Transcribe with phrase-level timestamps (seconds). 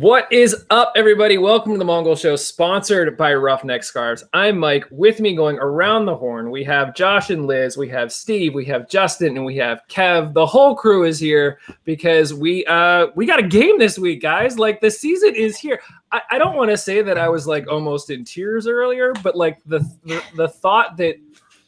[0.00, 1.36] What is up, everybody?
[1.36, 4.24] Welcome to the Mongol Show, sponsored by Roughneck Scarves.
[4.32, 4.86] I'm Mike.
[4.90, 8.64] With me, going around the horn, we have Josh and Liz, we have Steve, we
[8.64, 10.32] have Justin, and we have Kev.
[10.32, 14.58] The whole crew is here because we uh we got a game this week, guys.
[14.58, 15.82] Like the season is here.
[16.10, 19.36] I, I don't want to say that I was like almost in tears earlier, but
[19.36, 21.16] like the, the the thought that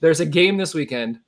[0.00, 1.20] there's a game this weekend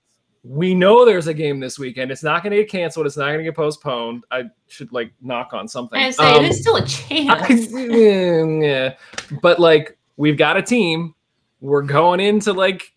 [0.45, 2.11] we know there's a game this weekend.
[2.11, 3.07] It's not going to get canceled.
[3.07, 4.25] It's not going to get postponed.
[4.31, 5.99] I should like knock on something.
[5.99, 7.73] I say um, there's still a chance.
[7.73, 8.95] yeah,
[9.41, 11.15] but like we've got a team.
[11.61, 12.93] We're going into like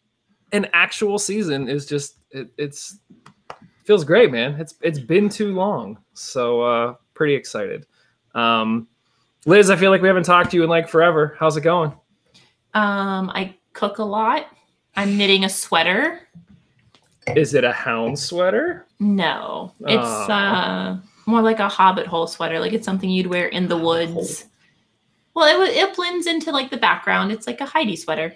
[0.52, 1.70] an actual season.
[1.70, 3.00] Is just it, it's
[3.86, 4.60] feels great, man.
[4.60, 7.86] It's it's been too long, so uh pretty excited.
[8.36, 8.90] Um,
[9.46, 11.38] Liz, I feel like we haven't talked to you in like forever.
[11.40, 11.92] How's it going?
[12.74, 14.48] Um, I cook a lot.
[14.98, 16.28] I'm knitting a sweater.
[17.36, 18.86] Is it a hound sweater?
[19.00, 22.60] No, it's uh, uh more like a hobbit hole sweater.
[22.60, 24.46] Like it's something you'd wear in the woods.
[25.34, 27.32] Well, it it blends into like the background.
[27.32, 28.34] It's like a Heidi sweater.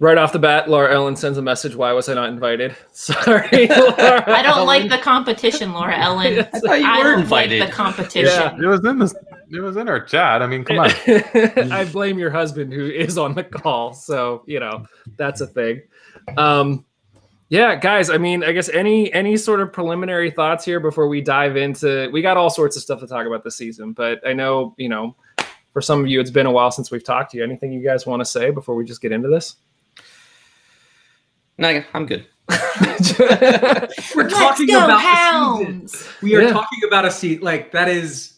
[0.00, 1.74] Right off the bat, Laura Ellen sends a message.
[1.74, 2.76] Why was I not invited?
[2.92, 4.66] Sorry, Laura I don't Ellen.
[4.66, 6.38] like the competition, Laura Ellen.
[6.52, 7.60] I thought you I were invited.
[7.60, 8.24] Like the competition.
[8.26, 8.56] Yeah.
[8.56, 9.14] It was in the
[9.50, 10.42] it was in our chat.
[10.42, 10.90] I mean, come on.
[11.72, 15.82] I blame your husband who is on the call, so you know that's a thing.
[16.36, 16.84] Um,
[17.48, 18.10] yeah, guys.
[18.10, 22.10] I mean, I guess any any sort of preliminary thoughts here before we dive into.
[22.12, 24.88] We got all sorts of stuff to talk about this season, but I know you
[24.88, 25.16] know,
[25.72, 27.44] for some of you, it's been a while since we've talked to you.
[27.44, 29.56] Anything you guys want to say before we just get into this?
[31.56, 32.26] No, I'm good.
[34.14, 35.92] We're talking about hounds.
[35.92, 36.12] season.
[36.22, 36.52] We are yeah.
[36.52, 38.34] talking about a seat like that is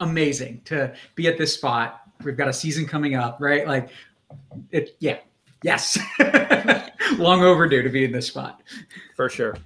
[0.00, 2.02] amazing to be at this spot.
[2.24, 3.66] We've got a season coming up, right?
[3.66, 3.90] Like
[4.70, 5.18] it yeah.
[5.62, 5.98] Yes.
[7.18, 8.62] Long overdue to be in this spot.
[9.14, 9.56] For sure.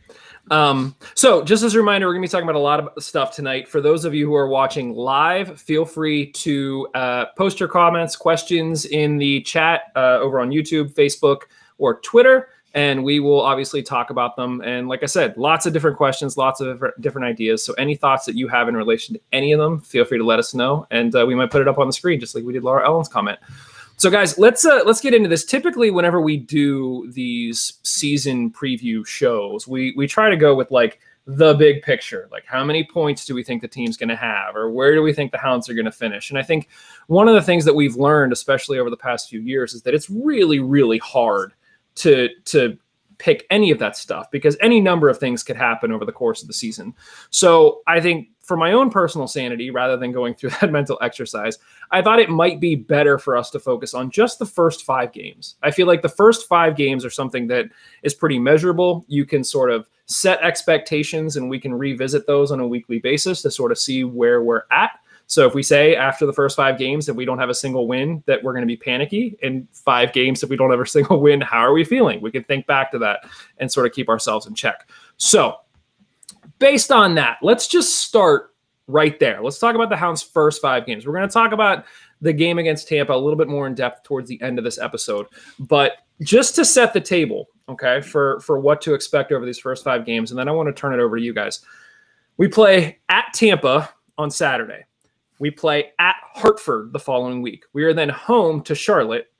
[0.50, 3.02] Um, so, just as a reminder, we're going to be talking about a lot of
[3.02, 3.69] stuff tonight.
[3.69, 8.16] For those of you who are watching live, feel free to uh, post your comments,
[8.16, 11.42] questions in the chat uh, over on YouTube, Facebook,
[11.78, 14.60] or Twitter, and we will obviously talk about them.
[14.62, 17.65] And like I said, lots of different questions, lots of different ideas.
[17.65, 20.25] So, any thoughts that you have in relation to any of them, feel free to
[20.25, 22.44] let us know, and uh, we might put it up on the screen, just like
[22.44, 23.38] we did Laura Ellen's comment.
[24.00, 25.44] So, guys, let's uh, let's get into this.
[25.44, 31.00] Typically, whenever we do these season preview shows, we we try to go with like
[31.27, 34.56] the big picture, like how many points do we think the team's going to have,
[34.56, 36.31] or where do we think the Hounds are going to finish?
[36.31, 36.71] And I think
[37.09, 39.93] one of the things that we've learned, especially over the past few years, is that
[39.93, 41.53] it's really, really hard
[41.97, 42.78] to to
[43.19, 46.41] pick any of that stuff because any number of things could happen over the course
[46.41, 46.94] of the season.
[47.28, 51.56] So I think for my own personal sanity, rather than going through that mental exercise,
[51.93, 55.12] I thought it might be better for us to focus on just the first five
[55.12, 55.55] games.
[55.62, 57.66] I feel like the first five games are something that
[58.03, 59.05] is pretty measurable.
[59.06, 63.41] You can sort of set expectations and we can revisit those on a weekly basis
[63.43, 64.99] to sort of see where we're at.
[65.28, 67.87] So if we say after the first five games that we don't have a single
[67.87, 69.39] win, that we're going to be panicky.
[69.43, 72.21] In five games, if we don't have a single win, how are we feeling?
[72.21, 74.91] We can think back to that and sort of keep ourselves in check.
[75.19, 75.59] So
[76.59, 78.55] based on that, let's just start
[78.87, 79.43] right there.
[79.43, 81.06] Let's talk about the Hounds' first five games.
[81.06, 81.84] We're going to talk about
[82.21, 84.78] the game against Tampa a little bit more in depth towards the end of this
[84.78, 85.27] episode.
[85.59, 89.84] But just to set the table, okay, for for what to expect over these first
[89.84, 91.60] five games, and then I want to turn it over to you guys.
[92.37, 94.84] We play at Tampa on Saturday.
[95.39, 97.65] We play at Hartford the following week.
[97.72, 99.33] We are then home to Charlotte.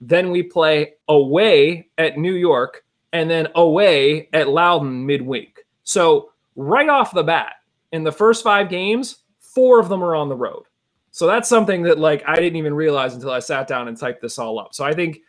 [0.00, 5.60] Then we play away at New York and then away at Loudoun midweek.
[5.84, 7.54] So right off the bat,
[7.92, 10.64] in the first five games, four of them are on the road.
[11.10, 14.22] So that's something that like I didn't even realize until I sat down and typed
[14.22, 14.74] this all up.
[14.74, 15.20] So I think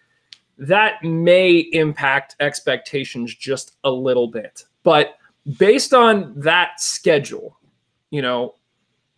[0.58, 4.64] that may impact expectations just a little bit.
[4.84, 5.16] But
[5.58, 7.60] based on that schedule,
[8.12, 8.56] you know,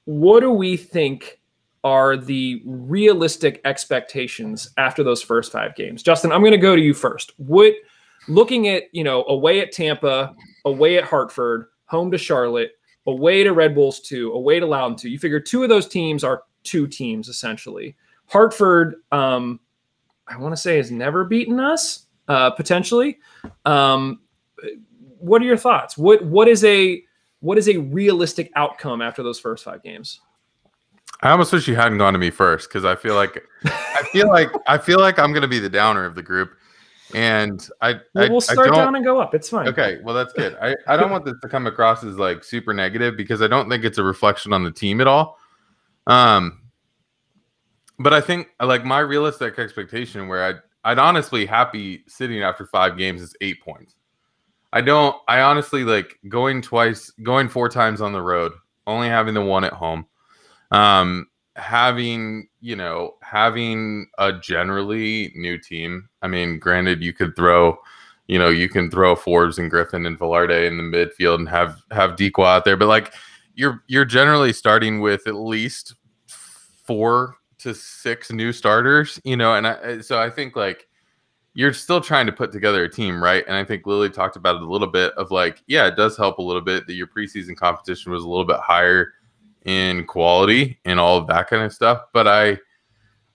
[0.06, 1.40] what do we think
[1.84, 6.02] are the realistic expectations after those first five games?
[6.02, 7.34] Justin, I'm going to go to you first.
[7.38, 7.74] What
[8.28, 10.34] looking at, you know, away at Tampa,
[10.66, 12.72] away at Hartford, home to Charlotte,
[13.07, 15.10] away to Red Bulls two, away to Loudoun two.
[15.10, 17.95] You figure two of those teams are two teams essentially.
[18.27, 19.60] Hartford, um,
[20.27, 23.19] I want to say, has never beaten us uh, potentially.
[23.65, 24.21] Um,
[25.19, 25.98] what are your thoughts?
[25.98, 27.04] What what is a
[27.39, 30.21] what is a realistic outcome after those first five games?
[31.21, 34.27] I almost wish you hadn't gone to me first because I feel like I feel
[34.27, 36.51] like I feel like I'm going to be the downer of the group
[37.15, 39.33] and I, well, we'll start down and go up.
[39.33, 39.69] It's fine.
[39.69, 40.57] Okay, well that's good.
[40.62, 43.69] I, I don't want this to come across as like super negative because I don't
[43.69, 45.39] think it's a reflection on the team at all.
[46.07, 46.62] Um,
[48.00, 52.97] but I think like my realistic expectation where I'd I'd honestly happy sitting after five
[52.97, 53.95] games is eight points.
[54.73, 55.15] I don't.
[55.29, 58.51] I honestly like going twice, going four times on the road,
[58.85, 60.06] only having the one at home.
[60.71, 66.10] Um, having you know having a generally new team.
[66.22, 67.78] I mean, granted, you could throw,
[68.28, 71.81] you know, you can throw Forbes and Griffin and Velarde in the midfield and have
[71.92, 73.13] have Dikwa out there, but like
[73.56, 75.96] you're you're generally starting with at least
[76.28, 80.88] four to six new starters, you know, and I, so I think like
[81.56, 83.44] you're still trying to put together a team, right?
[83.48, 86.18] And I think Lilley talked about it a little bit of like, yeah, it does
[86.18, 89.13] help a little bit that your preseason competition was a little bit higher
[89.65, 92.03] in quality and all of that kind of stuff.
[92.13, 92.57] But I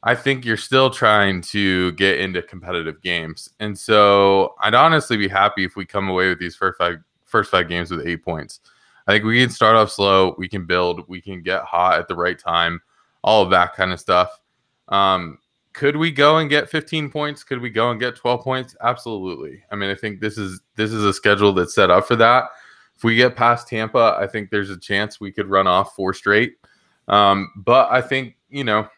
[0.03, 3.51] I think you're still trying to get into competitive games.
[3.61, 7.51] And so I'd honestly be happy if we come away with these first five first
[7.51, 8.61] five games with eight points.
[9.07, 12.09] I think we can start off slow, we can build, we can get hot at
[12.09, 12.81] the right time,
[13.23, 14.41] all of that kind of stuff.
[14.89, 15.39] Um,
[15.73, 17.45] could we go and get 15 points?
[17.45, 18.77] Could we go and get 12 points?
[18.83, 19.63] Absolutely.
[19.71, 22.45] I mean, I think this is this is a schedule that's set up for that.
[23.01, 26.13] If we get past Tampa, I think there's a chance we could run off four
[26.13, 26.57] straight.
[27.09, 28.91] Um, but I think you know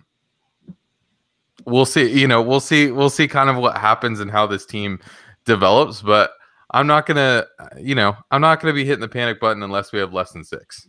[1.67, 2.11] we'll see.
[2.11, 2.91] You know, we'll see.
[2.91, 4.99] We'll see kind of what happens and how this team
[5.45, 6.03] develops.
[6.03, 6.33] But
[6.73, 7.47] I'm not gonna,
[7.79, 10.43] you know, I'm not gonna be hitting the panic button unless we have less than
[10.43, 10.89] six.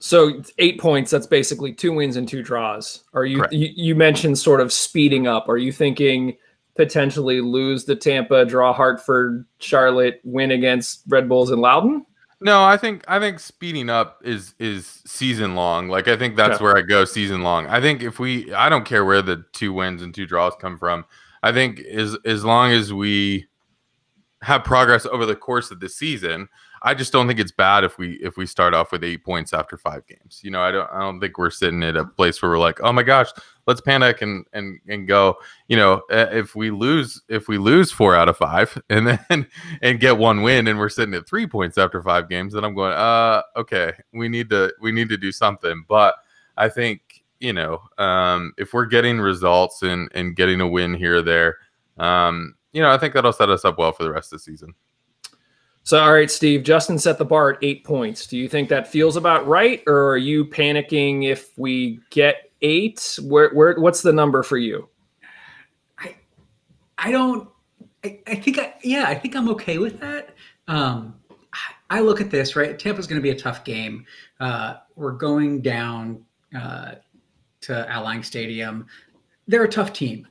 [0.00, 1.12] So eight points.
[1.12, 3.04] That's basically two wins and two draws.
[3.14, 5.48] Are you, you you mentioned sort of speeding up?
[5.48, 6.36] Are you thinking
[6.74, 12.04] potentially lose the Tampa, draw Hartford, Charlotte, win against Red Bulls and Loudoun?
[12.40, 15.88] No, I think I think speeding up is is season long.
[15.88, 16.64] Like I think that's yeah.
[16.64, 17.66] where I go season long.
[17.66, 20.78] I think if we I don't care where the two wins and two draws come
[20.78, 21.06] from.
[21.42, 23.46] I think as as long as we
[24.42, 26.48] have progress over the course of the season,
[26.86, 29.52] I just don't think it's bad if we if we start off with eight points
[29.52, 30.40] after five games.
[30.44, 32.80] You know, I don't I don't think we're sitting at a place where we're like,
[32.80, 33.26] oh my gosh,
[33.66, 35.36] let's panic and and and go.
[35.66, 39.48] You know, if we lose if we lose four out of five and then
[39.82, 42.76] and get one win and we're sitting at three points after five games, then I'm
[42.76, 45.84] going, uh, okay, we need to we need to do something.
[45.88, 46.14] But
[46.56, 47.00] I think
[47.40, 51.56] you know, um, if we're getting results and and getting a win here or there,
[51.98, 54.44] um, you know, I think that'll set us up well for the rest of the
[54.44, 54.72] season.
[55.86, 58.26] So, all right, Steve, Justin set the bar at eight points.
[58.26, 63.16] Do you think that feels about right, or are you panicking if we get eight?
[63.22, 64.88] Where, where, what's the number for you?
[65.96, 66.16] I,
[66.98, 67.48] I don't.
[68.02, 70.34] I, I think, I, yeah, I think I'm okay with that.
[70.66, 71.14] Um,
[71.88, 72.76] I look at this right.
[72.76, 74.06] Tampa's going to be a tough game.
[74.40, 76.96] Uh, we're going down uh,
[77.60, 78.88] to Al Stadium.
[79.46, 80.26] They're a tough team.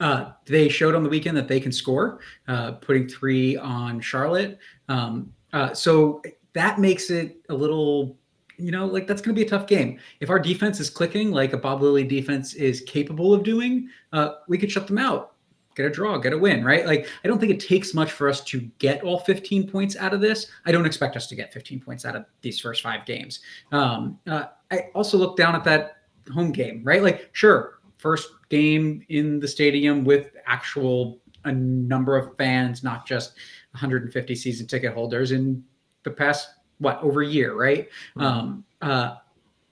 [0.00, 4.58] Uh, they showed on the weekend that they can score, uh, putting three on Charlotte.
[4.88, 6.20] Um, uh, so
[6.52, 8.16] that makes it a little,
[8.58, 9.98] you know, like that's going to be a tough game.
[10.20, 14.34] If our defense is clicking like a Bob Lilley defense is capable of doing, uh,
[14.48, 15.34] we could shut them out,
[15.76, 16.86] get a draw, get a win, right?
[16.86, 20.12] Like I don't think it takes much for us to get all 15 points out
[20.12, 20.46] of this.
[20.66, 23.40] I don't expect us to get 15 points out of these first five games.
[23.72, 25.98] Um, uh, I also look down at that
[26.32, 27.02] home game, right?
[27.02, 33.34] Like, sure, first game in the stadium with actual a number of fans, not just
[33.72, 35.64] 150 season ticket holders in
[36.02, 36.48] the past
[36.78, 37.88] what over a year, right?
[38.16, 38.20] Mm-hmm.
[38.22, 39.16] Um, uh,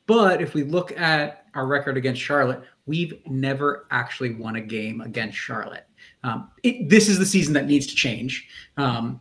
[0.06, 5.00] but if we look at our record against Charlotte, we've never actually won a game
[5.00, 5.86] against Charlotte.
[6.22, 8.48] Um, it, this is the season that needs to change.
[8.76, 9.20] Um,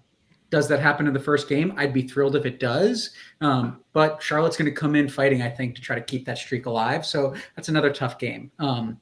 [0.54, 1.74] does that happen in the first game?
[1.78, 3.10] I'd be thrilled if it does.
[3.42, 6.38] Um, but Charlotte's going to come in fighting, I think, to try to keep that
[6.38, 7.07] streak alive.
[7.07, 8.52] So that's another tough game.
[8.60, 9.00] Um,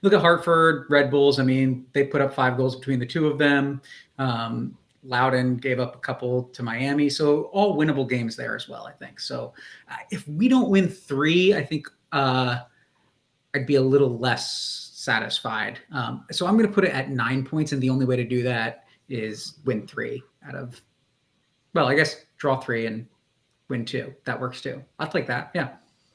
[0.00, 1.38] look at Hartford, Red Bulls.
[1.38, 3.82] I mean, they put up five goals between the two of them.
[4.16, 7.10] Um, Loudoun gave up a couple to Miami.
[7.10, 9.20] So all winnable games there as well, I think.
[9.20, 9.52] So
[9.90, 12.60] uh, if we don't win three, I think uh,
[13.54, 15.80] I'd be a little less satisfied.
[15.92, 17.72] Um, so I'm going to put it at nine points.
[17.72, 20.80] And the only way to do that is win three out of,
[21.74, 23.06] well, I guess draw three and
[23.68, 24.14] win two.
[24.24, 24.82] That works too.
[24.98, 25.50] I'll take that.
[25.54, 25.70] Yeah.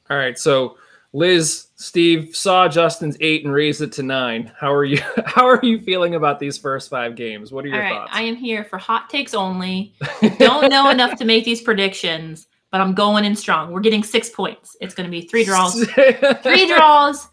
[0.09, 0.37] All right.
[0.37, 0.77] So
[1.13, 4.51] Liz, Steve saw Justin's eight and raised it to nine.
[4.59, 4.99] How are you?
[5.25, 7.51] How are you feeling about these first five games?
[7.51, 8.11] What are your All right, thoughts?
[8.13, 9.93] I am here for hot takes only.
[10.37, 13.71] Don't know enough to make these predictions, but I'm going in strong.
[13.71, 14.75] We're getting six points.
[14.81, 15.83] It's going to be three draws,
[16.43, 17.27] three draws,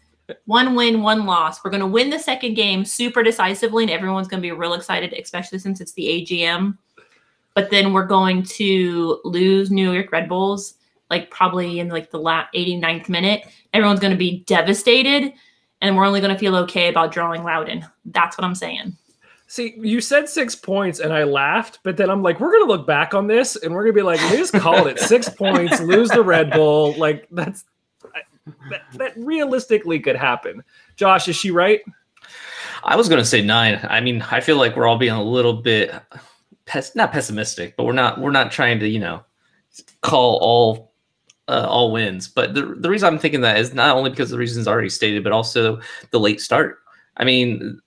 [0.45, 1.63] one win, one loss.
[1.63, 4.73] We're going to win the second game super decisively, and everyone's going to be real
[4.73, 6.77] excited, especially since it's the AGM.
[7.55, 10.75] But then we're going to lose New York Red Bulls
[11.09, 13.45] like probably in like the last 89th minute.
[13.73, 15.33] Everyone's going to be devastated,
[15.81, 17.85] and we're only going to feel okay about drawing Loudoun.
[18.05, 18.95] That's what I'm saying.
[19.47, 22.87] See, you said six points, and I laughed, but then I'm like, we're gonna look
[22.87, 26.23] back on this, and we're gonna be like, just called it six points, lose the
[26.23, 26.97] Red Bull.
[26.97, 27.63] Like that's
[28.71, 30.63] that, that realistically could happen.
[30.95, 31.81] Josh, is she right?
[32.83, 33.79] I was gonna say nine.
[33.87, 35.93] I mean, I feel like we're all being a little bit
[36.65, 39.23] pes- not pessimistic, but we're not we're not trying to you know
[40.01, 40.93] call all
[41.47, 42.27] uh, all wins.
[42.27, 45.23] But the the reason I'm thinking that is not only because the reasons already stated,
[45.23, 45.79] but also
[46.11, 46.79] the late start.
[47.17, 47.79] I mean,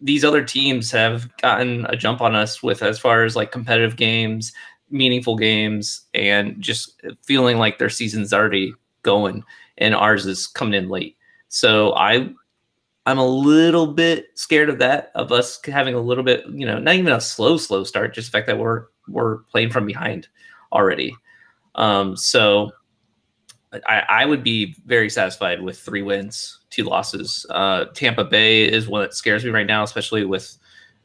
[0.00, 3.96] these other teams have gotten a jump on us with as far as like competitive
[3.96, 4.52] games,
[4.90, 9.44] meaningful games, and just feeling like their season's already going,
[9.78, 11.16] and ours is coming in late.
[11.48, 12.30] So I
[13.06, 16.78] I'm a little bit scared of that, of us having a little bit, you know,
[16.80, 20.26] not even a slow, slow start, just the fact that we're we're playing from behind
[20.72, 21.16] already.
[21.76, 22.72] Um, so
[23.86, 27.46] I, I would be very satisfied with three wins, two losses.
[27.50, 30.56] Uh, Tampa Bay is one that scares me right now, especially with,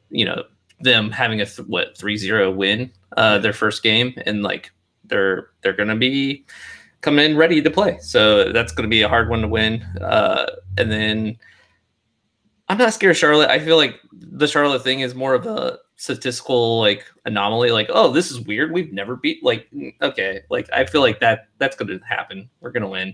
[0.10, 0.44] you know,
[0.80, 4.72] them having a th- what three zero win uh, their first game, and like
[5.04, 6.46] they're they're gonna be
[7.02, 8.00] coming in ready to play.
[8.00, 9.84] So that's gonna be a hard one to win.
[10.02, 11.38] Uh, and then
[12.72, 13.50] I'm not scared of Charlotte.
[13.50, 17.72] I feel like the Charlotte thing is more of a statistical like anomaly.
[17.72, 18.72] Like, oh, this is weird.
[18.72, 19.68] We've never beat like
[20.02, 20.44] okay.
[20.50, 22.50] Like I feel like that that's gonna happen.
[22.62, 23.14] We're gonna win.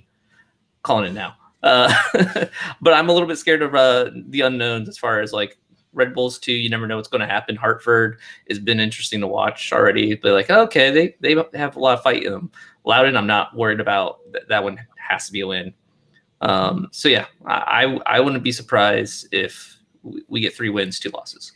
[0.84, 1.34] Calling it now.
[1.64, 1.92] Uh,
[2.82, 5.58] but I'm a little bit scared of uh, the unknowns as far as like
[5.92, 6.54] Red Bulls too.
[6.54, 7.56] You never know what's going to happen.
[7.56, 10.14] Hartford has been interesting to watch already.
[10.14, 12.52] But like, okay, they they have a lot of fight in them.
[12.86, 14.20] Loudoun, I'm not worried about.
[14.50, 15.74] That one has to be a win.
[16.42, 19.78] Um, so yeah, I I wouldn't be surprised if
[20.28, 21.52] we get three wins, two losses.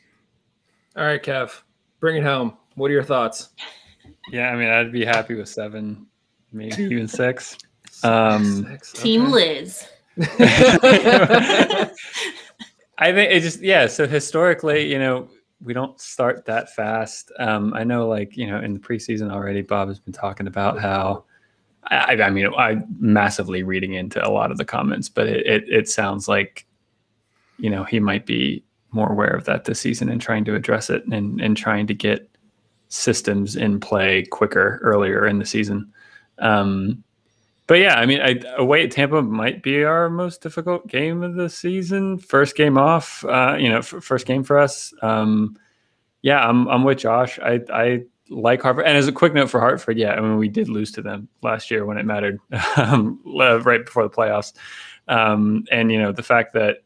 [0.96, 1.62] All right, Kev,
[2.00, 2.58] bring it home.
[2.76, 3.50] What are your thoughts?
[4.32, 6.08] Yeah, I mean, I'd be happy with seven,
[6.52, 7.58] maybe even six.
[8.04, 8.94] Um, six.
[8.94, 9.88] Team Liz.
[10.18, 11.92] I
[13.14, 13.88] think it just yeah.
[13.88, 15.30] So historically, you know,
[15.64, 17.32] we don't start that fast.
[17.40, 20.80] Um, I know, like you know, in the preseason already, Bob has been talking about
[20.80, 21.26] how
[21.86, 25.64] I, I mean, I'm massively reading into a lot of the comments, but it, it,
[25.68, 26.66] it sounds like,
[27.58, 30.90] you know, he might be more aware of that this season and trying to address
[30.90, 32.30] it and, and trying to get
[32.90, 35.92] systems in play quicker earlier in the season.
[36.40, 37.04] Um,
[37.68, 41.36] but yeah, I mean, I, away at Tampa might be our most difficult game of
[41.36, 42.18] the season.
[42.18, 44.94] First game off, uh, you know, f- first game for us.
[45.02, 45.58] Um,
[46.22, 47.40] yeah, I'm, I'm with Josh.
[47.40, 48.86] I, I like Hartford.
[48.86, 51.28] And as a quick note for Hartford, yeah, I mean, we did lose to them
[51.44, 52.40] last year when it mattered,
[52.78, 54.54] um, right before the playoffs.
[55.08, 56.78] Um, and you know, the fact that,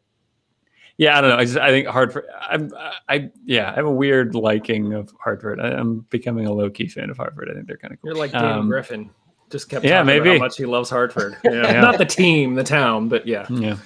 [0.97, 1.37] yeah, I don't know.
[1.37, 2.25] I just I think Hartford.
[2.41, 2.71] I'm
[3.09, 3.69] I yeah.
[3.69, 5.59] I have a weird liking of Hartford.
[5.59, 7.49] I, am becoming a low key fan of Hartford.
[7.51, 8.11] I think they're kind of cool.
[8.11, 9.09] You're like Danny um, Griffin.
[9.49, 11.37] Just kept yeah, maybe how much he loves Hartford.
[11.43, 11.73] Yeah.
[11.73, 11.81] yeah.
[11.81, 13.45] Not the team, the town, but yeah.
[13.49, 13.77] Yeah.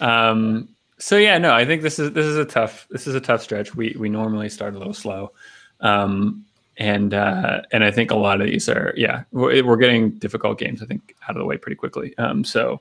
[0.00, 0.68] Um,
[0.98, 3.42] so yeah, no, I think this is this is a tough this is a tough
[3.42, 3.74] stretch.
[3.74, 5.32] We we normally start a little slow.
[5.80, 6.44] Um,
[6.76, 10.58] and uh, and I think a lot of these are yeah we're, we're, getting difficult
[10.58, 12.16] games I think out of the way pretty quickly.
[12.18, 12.80] Um, so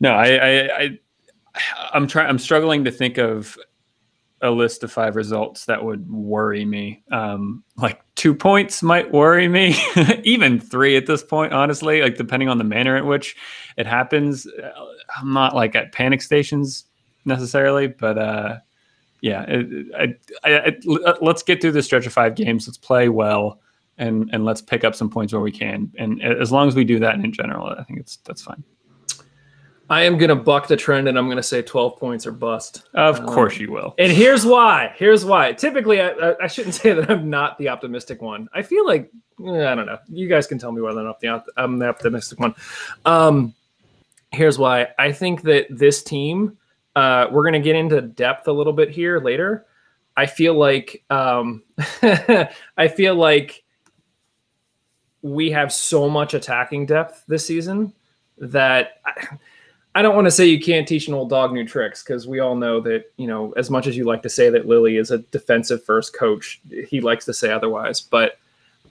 [0.00, 0.98] no, I, I, I
[1.92, 3.58] I'm trying I'm struggling to think of
[4.40, 7.02] a list of five results that would worry me.
[7.10, 9.74] Um, like two points might worry me,
[10.24, 11.52] even three at this point.
[11.52, 13.36] Honestly, like depending on the manner in which
[13.78, 14.70] it happens, uh,
[15.16, 16.84] I'm not like at panic stations
[17.24, 18.58] necessarily, but uh,
[19.24, 19.46] yeah,
[19.96, 20.14] I,
[20.44, 22.68] I, I, let's get through the stretch of five games.
[22.68, 23.58] Let's play well,
[23.96, 25.90] and and let's pick up some points where we can.
[25.96, 28.62] And as long as we do that in general, I think it's that's fine.
[29.88, 32.32] I am going to buck the trend, and I'm going to say 12 points or
[32.32, 32.82] bust.
[32.92, 33.94] Of um, course, you will.
[33.98, 34.92] And here's why.
[34.96, 35.54] Here's why.
[35.54, 38.48] Typically, I, I, shouldn't say that I'm not the optimistic one.
[38.52, 39.98] I feel like I don't know.
[40.10, 42.54] You guys can tell me whether or not the, I'm the optimistic one.
[43.06, 43.54] Um,
[44.32, 44.88] here's why.
[44.98, 46.58] I think that this team
[46.96, 49.66] uh, we're going to get into depth a little bit here later.
[50.16, 51.62] I feel like um,
[52.02, 53.64] I feel like
[55.22, 57.92] we have so much attacking depth this season
[58.38, 59.38] that I,
[59.96, 62.40] I don't want to say you can't teach an old dog new tricks because we
[62.40, 65.10] all know that you know as much as you like to say that Lilley is
[65.10, 68.00] a defensive first coach, he likes to say otherwise.
[68.00, 68.38] But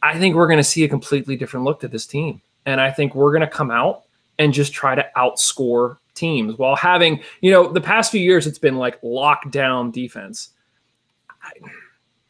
[0.01, 2.91] I think we're going to see a completely different look to this team, and I
[2.91, 4.03] think we're going to come out
[4.39, 8.59] and just try to outscore teams while having, you know, the past few years it's
[8.59, 10.49] been like lockdown defense.
[11.41, 11.51] I,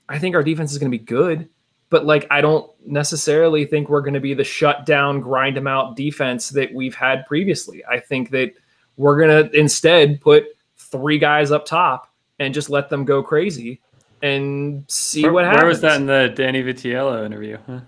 [0.09, 1.49] I think our defense is going to be good,
[1.89, 5.67] but like I don't necessarily think we're going to be the shut down, grind them
[5.67, 7.83] out defense that we've had previously.
[7.85, 8.53] I think that
[8.97, 10.45] we're going to instead put
[10.77, 13.81] three guys up top and just let them go crazy
[14.23, 15.61] and see where, what happens.
[15.61, 17.57] Where was that in the Danny Vitiello interview?
[17.67, 17.81] Huh?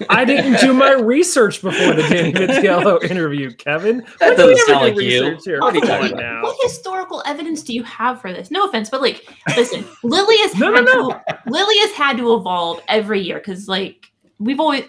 [0.08, 4.02] I didn't do my research before the Danny Vitiello interview, Kevin.
[4.18, 5.38] That doesn't sound like you.
[5.60, 8.50] What, what, historical evidence do you have for this?
[8.50, 11.10] No offense, but like, listen, Lilley has no, had no, no.
[11.10, 14.84] To, Lilley has had to evolve every year because, like, we've always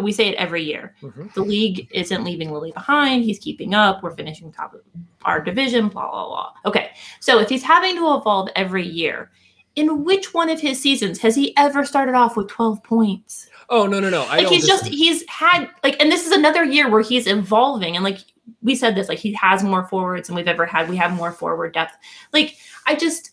[0.00, 0.94] we say it every year.
[1.02, 1.26] Mm-hmm.
[1.34, 3.24] The league isn't leaving Lilley behind.
[3.24, 4.02] He's keeping up.
[4.02, 4.80] We're finishing top of
[5.24, 5.88] our division.
[5.88, 6.52] Blah blah blah.
[6.66, 9.32] Okay, so if he's having to evolve every year
[9.76, 13.48] in which one of his seasons has he ever started off with 12 points?
[13.70, 14.22] Oh no no no!
[14.24, 17.96] I like he's just he's had like, and this is another year where he's evolving,
[17.96, 18.18] and like
[18.62, 20.88] we said this, like he has more forwards than we've ever had.
[20.88, 21.96] We have more forward depth.
[22.32, 23.30] Like I just,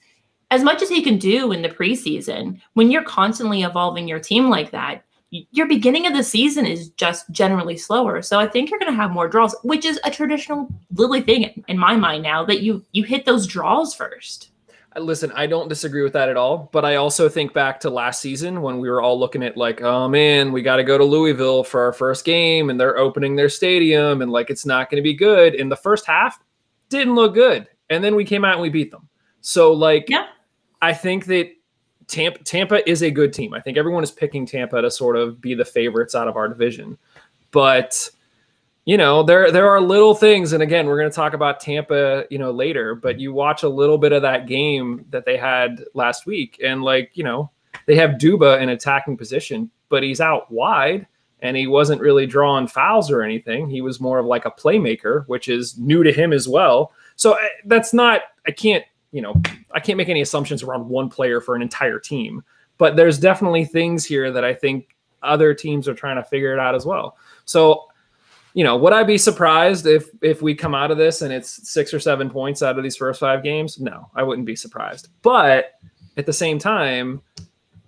[0.50, 4.50] as much as he can do in the preseason, when you're constantly evolving your team
[4.50, 8.22] like that, your beginning of the season is just generally slower.
[8.22, 11.64] So I think you're going to have more draws, which is a traditional Lilley thing
[11.68, 14.51] in my mind now that you you hit those draws first.
[14.98, 18.22] Listen, I don't disagree with that at all, but I also think back to last
[18.22, 21.04] season when we were all looking at like, oh man, we got to go to
[21.04, 25.02] Louisville for our first game and they're opening their stadium and like it's not going
[25.02, 25.56] to be good.
[25.56, 26.40] In the first half,
[26.90, 27.68] didn't look good.
[27.90, 29.08] And then we came out and we beat them.
[29.40, 30.28] So like yeah.
[30.82, 31.52] I think that
[32.08, 33.54] Tampa Tampa is a good team.
[33.54, 36.50] I think everyone is picking Tampa to sort of be the favorites out of our
[36.50, 36.98] division.
[37.52, 38.10] But
[38.86, 42.26] you know, there there are little things, and again, we're going to talk about Tampa,
[42.32, 42.96] you know, later.
[42.96, 46.82] But you watch a little bit of that game that they had last week, and
[46.82, 47.52] like, you know,
[47.86, 51.06] they have Duba in attacking position, but he's out wide,
[51.42, 53.70] and he wasn't really drawing fouls or anything.
[53.70, 56.92] He was more of like a playmaker, which is new to him as well.
[57.18, 58.22] So eh, that's not.
[58.48, 59.40] I can't, you know,
[59.72, 62.44] I can't make any assumptions around one player for an entire team.
[62.80, 66.60] But there's definitely things here that I think other teams are trying to figure it
[66.60, 67.16] out as well.
[67.46, 67.86] So
[68.54, 71.70] you know, would I be surprised if if we come out of this and it's
[71.70, 73.80] six or seven points out of these first five games?
[73.80, 75.10] No, I wouldn't be surprised.
[75.22, 75.74] But
[76.18, 77.22] at the same time,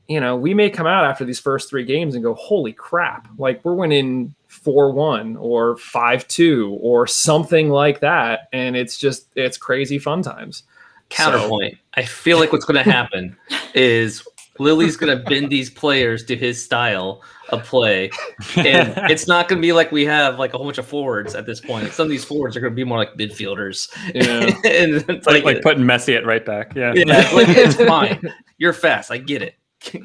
[0.08, 3.28] you know, we may come out after these first three games and go, "Holy crap!"
[3.38, 9.28] Like we're winning four one or five two or something like that, and it's just
[9.36, 10.64] it's crazy fun times.
[11.10, 11.80] Counterpoint: so.
[11.96, 13.36] I feel like what's going to happen
[13.74, 14.26] is
[14.60, 17.22] Lilley's going to bend these players to his style
[17.54, 18.10] of play,
[18.58, 21.36] and it's not going to be like we have like a whole bunch of forwards
[21.36, 21.92] at this point.
[21.94, 23.90] Some of these forwards are going to be more like midfielders.
[24.14, 26.76] Yeah, and it's like, like, like putting Messi at right back.
[26.76, 28.22] Yeah, yeah, like it's fine.
[28.58, 29.12] You're fast.
[29.12, 29.56] I get it.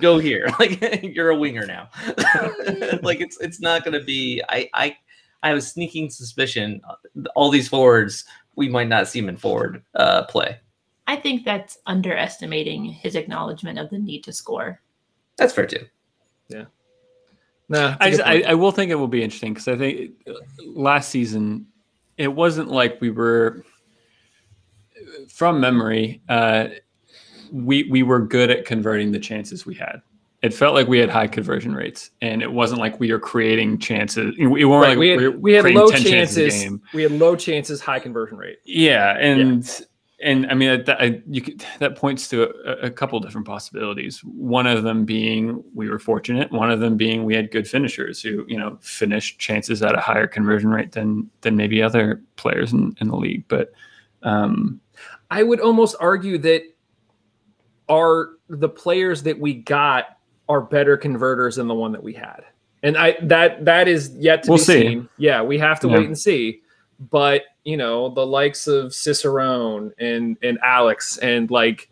[0.00, 0.48] Go here.
[0.58, 1.88] Like you're a winger now.
[3.02, 4.42] like it's it's not going to be.
[4.48, 4.96] I I
[5.42, 6.80] I have a sneaking suspicion
[7.34, 8.24] all these forwards
[8.58, 10.58] we might not see him in forward uh, play.
[11.06, 14.80] I think that's underestimating his acknowledgement of the need to score.
[15.36, 15.86] That's fair too.
[17.68, 20.12] No, I, just, I, I will think it will be interesting because I think
[20.64, 21.66] last season
[22.16, 23.64] it wasn't like we were
[25.28, 26.22] from memory.
[26.28, 26.68] Uh,
[27.52, 30.00] we we were good at converting the chances we had.
[30.40, 33.78] It felt like we had high conversion rates, and it wasn't like we were creating
[33.78, 34.36] chances.
[34.38, 36.64] We weren't right, like we had, we had low chances.
[36.94, 38.58] We had low chances, high conversion rate.
[38.64, 39.68] Yeah, and
[40.20, 44.20] and I mean that I, you could, that points to a, a, couple different possibilities.
[44.24, 46.50] One of them being we were fortunate.
[46.50, 50.00] One of them being we had good finishers who you know finished chances at a
[50.00, 53.44] higher conversion rate than than maybe other players in, in the league.
[53.46, 53.72] But
[54.24, 54.80] um,
[55.30, 56.62] I would almost argue that
[57.88, 62.40] our the players that we got are better converters than the one that we had,
[62.82, 64.80] and I that that is yet to we'll be see.
[64.80, 65.08] seen.
[65.16, 65.94] Yeah, we have to yeah.
[65.98, 66.62] wait and see.
[66.98, 71.90] But you know the likes of Cicerone and and Alex and like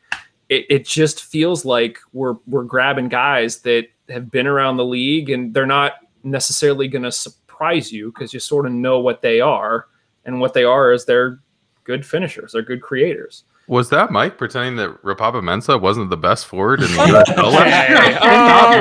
[0.48, 5.30] it, it just feels like we're we're grabbing guys that have been around the league
[5.30, 9.40] and they're not necessarily going to surprise you because you sort of know what they
[9.40, 9.86] are
[10.24, 11.40] and what they are is they're
[11.84, 16.46] good finishers they're good creators was that Mike pretending that Ropapa Mensah wasn't the best
[16.46, 17.98] forward in the USL last year?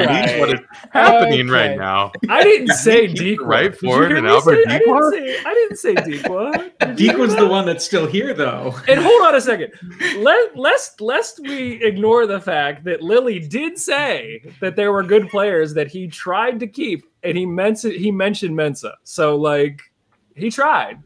[0.06, 0.40] right.
[0.40, 0.60] What is
[0.92, 1.50] happening okay.
[1.50, 2.12] right now?
[2.30, 5.46] I didn't say Deke right forward and Albert say, Dikwa.
[5.46, 6.96] I didn't say, didn't say Dikwa.
[6.96, 8.76] Deke was the one that's still here, though.
[8.88, 9.74] And hold on a second.
[10.18, 15.30] Let, lest lest we ignore the fact that Lilley did say that there were good
[15.30, 18.96] players that he tried to keep, and he mentioned he mentioned Mensa.
[19.04, 19.82] So like
[20.36, 21.02] he tried.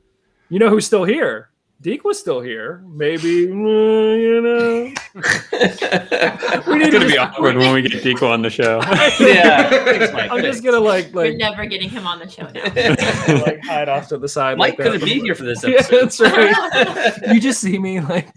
[0.50, 1.49] You know who's still here?
[1.82, 2.84] Deke was still here.
[2.86, 4.94] Maybe mm, you know.
[6.68, 8.80] we need it's gonna be awkward when we get Deke on the show.
[9.20, 11.32] yeah, I'm just gonna like like.
[11.32, 13.42] We're never getting him on the show now.
[13.46, 14.58] like hide off to the side.
[14.58, 15.92] Mike like couldn't be here for this episode.
[15.92, 17.34] Yeah, that's right.
[17.34, 18.30] you just see me like.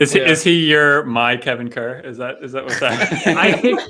[0.00, 0.28] is he, yeah.
[0.28, 2.00] is he your my Kevin Kerr?
[2.00, 3.24] Is that is that what's that?
[3.28, 3.80] I think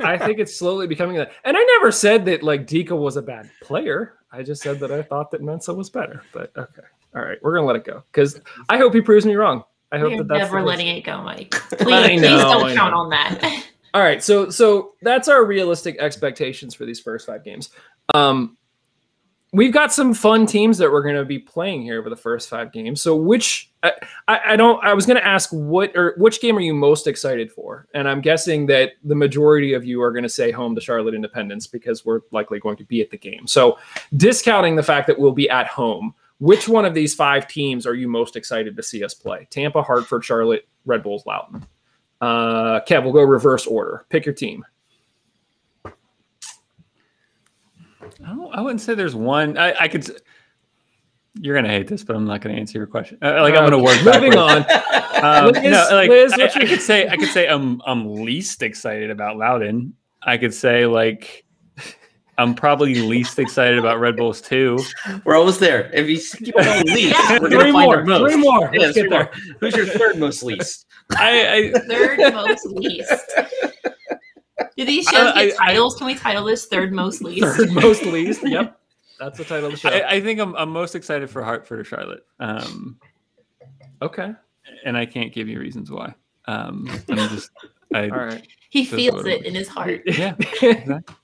[0.00, 1.32] I think it's slowly becoming that.
[1.44, 4.14] And I never said that like Dikwa was a bad player.
[4.32, 6.22] I just said that I thought that Mensah was better.
[6.32, 6.82] But okay.
[7.14, 9.64] All right, we're gonna let it go because I hope he proves me wrong.
[9.90, 11.50] I hope We're that that's never letting it go, Mike.
[11.78, 13.64] Please, know, please don't count on that.
[13.94, 17.70] All right, so so that's our realistic expectations for these first five games.
[18.14, 18.58] Um,
[19.52, 22.48] we've got some fun teams that we're going to be playing here over the first
[22.48, 23.00] five games.
[23.00, 23.92] So which I,
[24.28, 27.50] I don't I was going to ask what or which game are you most excited
[27.50, 27.86] for?
[27.94, 31.14] And I'm guessing that the majority of you are going to say home to Charlotte
[31.14, 33.46] Independence because we're likely going to be at the game.
[33.46, 33.78] So
[34.16, 37.94] discounting the fact that we'll be at home, which one of these five teams are
[37.94, 39.46] you most excited to see us play?
[39.50, 41.66] Tampa, Hartford, Charlotte, Red Bulls, Loudoun.
[42.20, 44.04] Uh, Kev, we'll go reverse order.
[44.08, 44.64] Pick your team.
[48.24, 49.58] I, I wouldn't say there's one.
[49.58, 50.10] I, I could.
[51.40, 53.18] You're gonna hate this, but I'm not gonna answer your question.
[53.22, 54.02] Uh, like I'm gonna work.
[54.04, 54.64] Moving on.
[55.18, 58.62] Um, Liz- no, like Liz, I, I could say I could say I'm I'm least
[58.62, 59.94] excited about Loudoun.
[60.22, 61.44] I could say like
[62.38, 64.78] I'm probably least excited about Red Bulls too.
[65.24, 65.90] We're almost there.
[65.92, 67.38] If you keep on going least, Yeah.
[67.40, 68.04] we're gonna Three find more.
[68.04, 68.32] most.
[68.32, 68.70] Three more.
[68.72, 69.24] Yeah, Let's three get more.
[69.24, 69.54] there.
[69.60, 70.86] Who's your third most least?
[71.16, 73.12] I, I Third most least.
[74.76, 75.96] Do these shows I- get I- titles?
[75.96, 77.44] Can we title this third most least?
[77.56, 78.46] Third most least.
[78.46, 78.78] Yep.
[79.18, 79.88] That's the title of the show.
[79.88, 82.24] I, I think I'm, I'm most excited for Hartford or Charlotte.
[82.38, 83.00] Um,
[84.00, 84.32] okay.
[84.84, 86.14] and I can't give you reasons why.
[86.46, 87.50] Um, I'm just,
[87.92, 88.46] I, All right.
[88.70, 90.02] He feels it it in his heart.
[90.06, 91.14] yeah, exactly.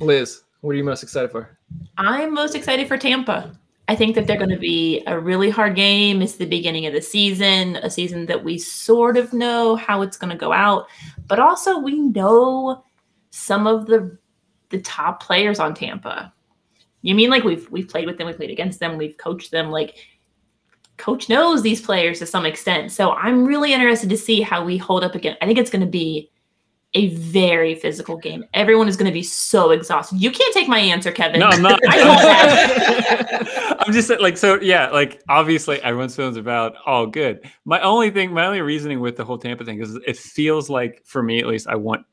[0.00, 1.58] Liz, what are you most excited for?
[1.98, 3.58] I'm most excited for Tampa.
[3.88, 6.22] I think that they're going to be a really hard game.
[6.22, 10.16] It's the beginning of the season, a season that we sort of know how it's
[10.16, 10.86] going to go out,
[11.26, 12.84] but also we know
[13.30, 14.16] some of the
[14.70, 16.32] the top players on Tampa.
[17.02, 19.70] You mean like we've we've played with them, we played against them, we've coached them
[19.70, 19.96] like
[20.96, 22.92] coach knows these players to some extent.
[22.92, 25.36] So I'm really interested to see how we hold up again.
[25.42, 26.30] I think it's going to be
[26.94, 28.44] a very physical game.
[28.52, 30.20] Everyone is going to be so exhausted.
[30.20, 31.40] You can't take my answer, Kevin.
[31.40, 31.80] No, I'm not.
[33.80, 34.60] I'm just like so.
[34.60, 37.48] Yeah, like obviously everyone's feelings about all good.
[37.64, 41.02] My only thing, my only reasoning with the whole Tampa thing is it feels like
[41.04, 42.04] for me at least, I want,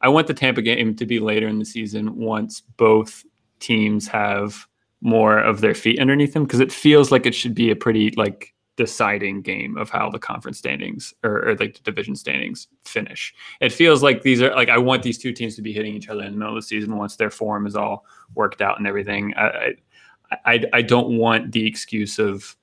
[0.00, 3.24] I want the Tampa game to be later in the season once both
[3.60, 4.66] teams have
[5.00, 8.10] more of their feet underneath them because it feels like it should be a pretty
[8.16, 13.34] like deciding game of how the conference standings or, or like the division standings finish.
[13.60, 16.08] It feels like these are like I want these two teams to be hitting each
[16.08, 18.86] other in the middle of the season once their form is all worked out and
[18.86, 19.34] everything.
[19.36, 19.74] I
[20.44, 22.54] I, I, don't want the excuse of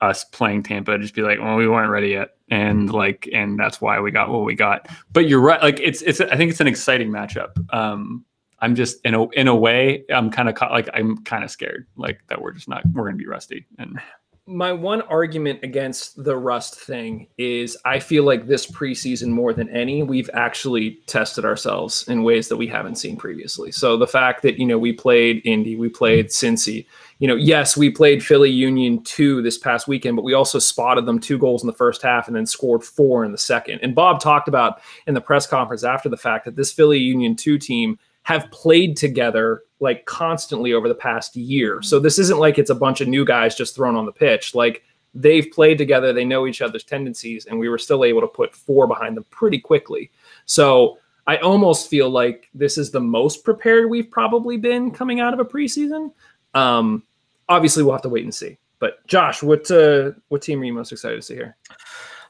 [0.00, 3.58] us playing Tampa to just be like, well, we weren't ready yet, and like, and
[3.58, 4.88] that's why we got what we got.
[5.12, 5.62] But you're right.
[5.62, 6.20] Like, it's it's.
[6.20, 7.52] I think it's an exciting matchup.
[7.74, 8.24] Um,
[8.60, 11.86] I'm just in a in a way, I'm kind of like I'm kind of scared,
[11.96, 13.66] like that we're just not we're gonna be rusty.
[13.78, 14.00] And
[14.46, 19.70] my one argument against the rust thing is I feel like this preseason more than
[19.70, 23.72] any, we've actually tested ourselves in ways that we haven't seen previously.
[23.72, 26.84] So the fact that, you know, we played Indy, we played Cincy,
[27.20, 31.06] you know, yes, we played Philly Union 2 this past weekend, but we also spotted
[31.06, 33.80] them two goals in the first half and then scored four in the second.
[33.82, 37.34] And Bob talked about in the press conference after the fact that this Philly Union
[37.34, 41.80] 2 team have played together like constantly over the past year.
[41.82, 44.54] So this isn't like it's a bunch of new guys just thrown on the pitch.
[44.54, 44.82] Like
[45.14, 48.54] they've played together, they know each other's tendencies, and we were still able to put
[48.54, 50.10] four behind them pretty quickly.
[50.46, 55.34] So I almost feel like this is the most prepared we've probably been coming out
[55.34, 56.12] of a preseason.
[56.54, 57.02] Um,
[57.48, 58.58] obviously, we'll have to wait and see.
[58.78, 61.56] But Josh, what uh, what team are you most excited to see here?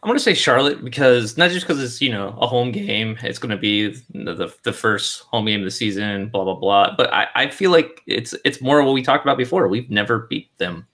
[0.04, 3.16] I'm going to say Charlotte because not just because it's you know a home game,
[3.22, 6.94] it's going to be the, the first home game of the season, blah blah blah.
[6.94, 9.66] But I, I feel like it's it's more what we talked about before.
[9.66, 10.86] We've never beat them.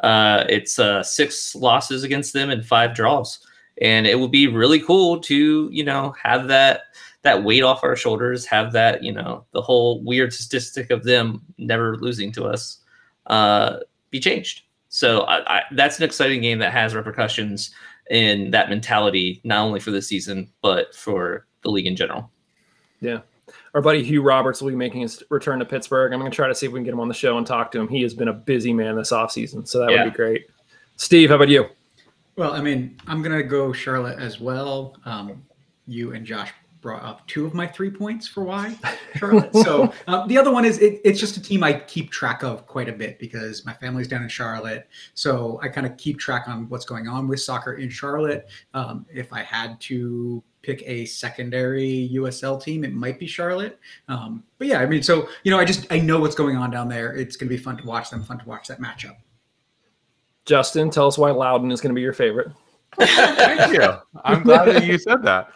[0.00, 3.38] Uh, it's uh, six losses against them and five draws,
[3.80, 6.82] and it would be really cool to you know have that
[7.22, 11.40] that weight off our shoulders, have that you know the whole weird statistic of them
[11.56, 12.80] never losing to us
[13.28, 13.78] uh,
[14.10, 14.64] be changed.
[14.90, 17.70] So I, I, that's an exciting game that has repercussions
[18.10, 22.30] in that mentality, not only for the season but for the league in general.
[23.00, 23.20] Yeah.
[23.74, 26.12] Our buddy Hugh Roberts will be making his return to Pittsburgh.
[26.12, 27.46] I'm going to try to see if we can get him on the show and
[27.46, 27.88] talk to him.
[27.88, 30.04] He has been a busy man this offseason, so that Yeah.
[30.04, 30.46] would be great.
[30.96, 31.66] Steve, how about you?
[32.36, 34.96] Well, I mean, I'm gonna go Charlotte as well.
[35.04, 35.42] Um,
[35.86, 38.76] you and Josh brought up two of my three points for why
[39.16, 39.54] Charlotte.
[39.54, 42.66] so uh, the other one is it, it's just a team I keep track of
[42.66, 46.48] quite a bit because my family's down in Charlotte, so I kind of keep track
[46.48, 48.48] on what's going on with soccer in Charlotte.
[48.74, 53.78] Um, if I had to pick a secondary USL team, it might be Charlotte.
[54.08, 56.70] Um, but yeah, I mean, so you know, I just I know what's going on
[56.70, 57.14] down there.
[57.14, 59.16] It's gonna be fun to watch them, fun to watch that matchup.
[60.46, 62.48] Justin, tell us why Loudoun is going to be your favorite.
[62.98, 63.92] Thank you.
[64.24, 65.50] I'm glad that you said that.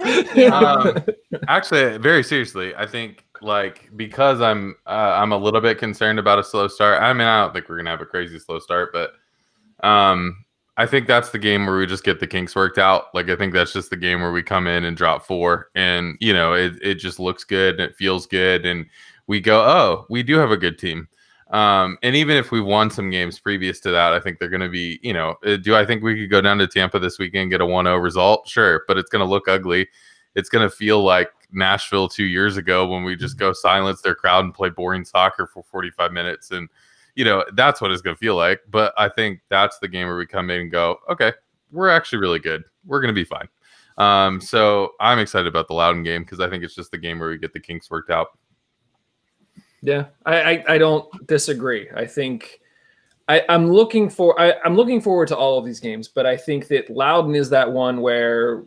[0.53, 1.05] Um,
[1.49, 6.39] actually, very seriously, I think like because I'm uh, I'm a little bit concerned about
[6.39, 7.03] a slow start.
[7.03, 9.13] I mean, I don't think we're gonna have a crazy slow start, but
[9.87, 10.45] um,
[10.77, 13.15] I think that's the game where we just get the kinks worked out.
[13.15, 16.17] Like I think that's just the game where we come in and drop four, and
[16.21, 18.87] you know it it just looks good and it feels good, and
[19.27, 21.09] we go, oh, we do have a good team.
[21.51, 24.61] Um, and even if we won some games previous to that, I think they're going
[24.61, 27.19] to be, you know, uh, do I think we could go down to Tampa this
[27.19, 28.49] weekend and get a 1 0 result?
[28.49, 29.89] Sure, but it's going to look ugly.
[30.35, 34.15] It's going to feel like Nashville two years ago when we just go silence their
[34.15, 36.51] crowd and play boring soccer for 45 minutes.
[36.51, 36.69] And,
[37.15, 38.61] you know, that's what it's going to feel like.
[38.71, 41.33] But I think that's the game where we come in and go, okay,
[41.71, 42.65] we're actually really good.
[42.85, 43.49] We're going to be fine.
[43.97, 47.21] Um, so I'm excited about the Loudoun game because I think it's just the game
[47.21, 48.29] where we get the kinks worked out.
[49.85, 51.89] Yeah, I, I, I don't disagree.
[51.95, 52.61] I think
[53.29, 56.37] I, I'm looking for I, I'm looking forward to all of these games, but I
[56.37, 58.65] think that Loudoun is that one where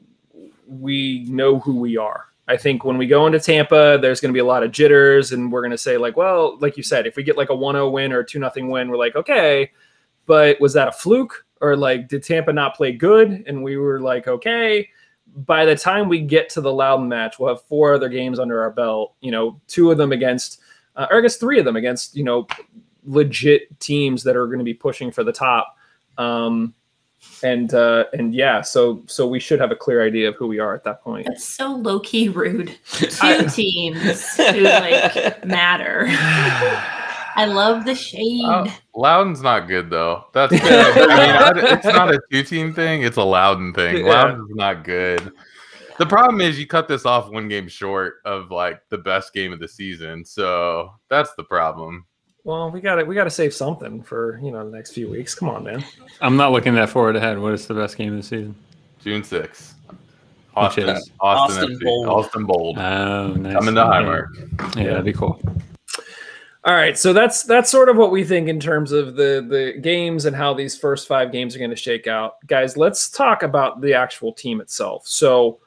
[0.67, 2.25] we know who we are.
[2.47, 5.34] I think when we go into Tampa, there's going to be a lot of jitters,
[5.34, 7.53] and we're going to say like, well, like you said, if we get like a
[7.53, 9.71] 1-0 win or a two nothing win, we're like, okay,
[10.25, 13.43] but was that a fluke or like did Tampa not play good?
[13.47, 14.88] And we were like, okay.
[15.45, 18.62] By the time we get to the Loudoun match, we'll have four other games under
[18.62, 19.15] our belt.
[19.21, 20.62] You know, two of them against,
[20.97, 22.47] uh, or I guess three of them against, you know,
[23.05, 25.77] legit teams that are going to be pushing for the top.
[26.17, 26.73] Um,
[27.43, 30.60] and uh, and yeah, so so we should have a clear idea of who we
[30.60, 31.27] are at that point.
[31.27, 32.77] That's so low key rude.
[32.91, 36.07] Two teams who like matter.
[37.38, 38.45] I love the shade.
[38.45, 40.25] Uh, Loudoun's not good though.
[40.33, 40.62] That's good.
[40.63, 43.03] I mean, I, it's not a two team thing.
[43.03, 43.97] It's a Loudoun thing.
[43.97, 44.12] Yeah.
[44.12, 45.31] Loudoun's not good.
[45.97, 49.51] The problem is you cut this off one game short of like the best game
[49.51, 50.23] of the season.
[50.23, 52.05] So that's the problem.
[52.43, 55.10] Well, we got to we got to save something for you know the next few
[55.10, 55.36] weeks.
[55.36, 55.83] Come on, man.
[56.21, 57.38] I'm not looking that forward ahead.
[57.39, 58.55] What is the best game of the season?
[58.99, 59.73] June 6th.
[60.55, 60.89] Austin.
[60.89, 62.07] Austin, Austin Bold.
[62.07, 62.77] Austin Bold.
[62.77, 63.53] Oh, nice.
[63.53, 64.75] Coming to Highmark.
[64.75, 65.39] Yeah, that'd be cool.
[66.63, 69.79] All right, so that's that's sort of what we think in terms of the the
[69.79, 72.75] games and how these first five games are going to shake out, guys.
[72.75, 75.07] Let's talk about the actual team itself.
[75.07, 75.60] So,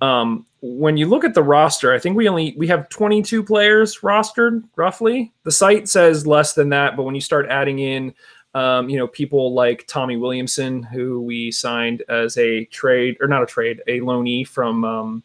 [0.00, 4.00] um, when you look at the roster, I think we only we have 22 players
[4.00, 5.32] rostered roughly.
[5.44, 8.14] The site says less than that, but when you start adding in,
[8.54, 13.42] um, you know, people like Tommy Williamson, who we signed as a trade or not
[13.42, 15.22] a trade, a loanee from, um,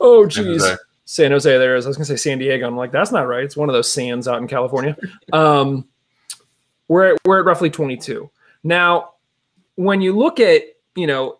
[0.00, 0.62] oh San geez.
[0.62, 0.76] Jose.
[1.04, 1.84] San Jose there is.
[1.84, 2.66] I was going to say San Diego.
[2.66, 3.44] I'm like, that's not right.
[3.44, 4.96] It's one of those sands out in California.
[5.32, 5.88] Um,
[6.88, 8.30] we're at, we're at roughly 22
[8.64, 9.12] now.
[9.76, 10.62] When you look at
[10.94, 11.38] you know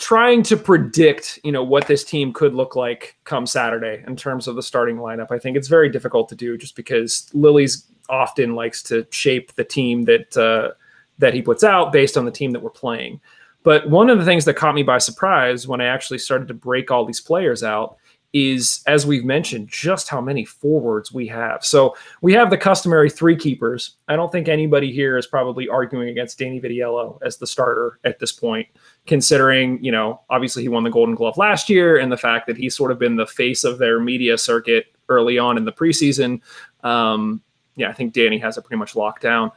[0.00, 4.48] trying to predict you know what this team could look like come Saturday in terms
[4.48, 8.54] of the starting lineup, I think it's very difficult to do just because Lilley's often
[8.54, 10.72] likes to shape the team that uh,
[11.18, 13.20] that he puts out based on the team that we're playing.
[13.62, 16.54] But one of the things that caught me by surprise when I actually started to
[16.54, 17.98] break all these players out
[18.32, 21.64] is, as we've mentioned, just how many forwards we have.
[21.64, 23.96] So we have the customary three keepers.
[24.06, 28.20] I don't think anybody here is probably arguing against Danny Vitiello as the starter at
[28.20, 28.68] this point,
[29.06, 32.56] considering, you know, obviously he won the Golden Glove last year and the fact that
[32.56, 36.40] he's sort of been the face of their media circuit early on in the preseason.
[36.84, 37.42] Um,
[37.74, 39.50] yeah, I think Danny has it pretty much locked down.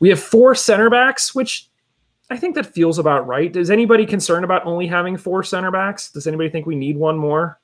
[0.00, 1.68] We have four center backs, which
[2.30, 3.54] I think that feels about right.
[3.54, 6.10] Is anybody concerned about only having four center backs?
[6.10, 7.60] Does anybody think we need one more?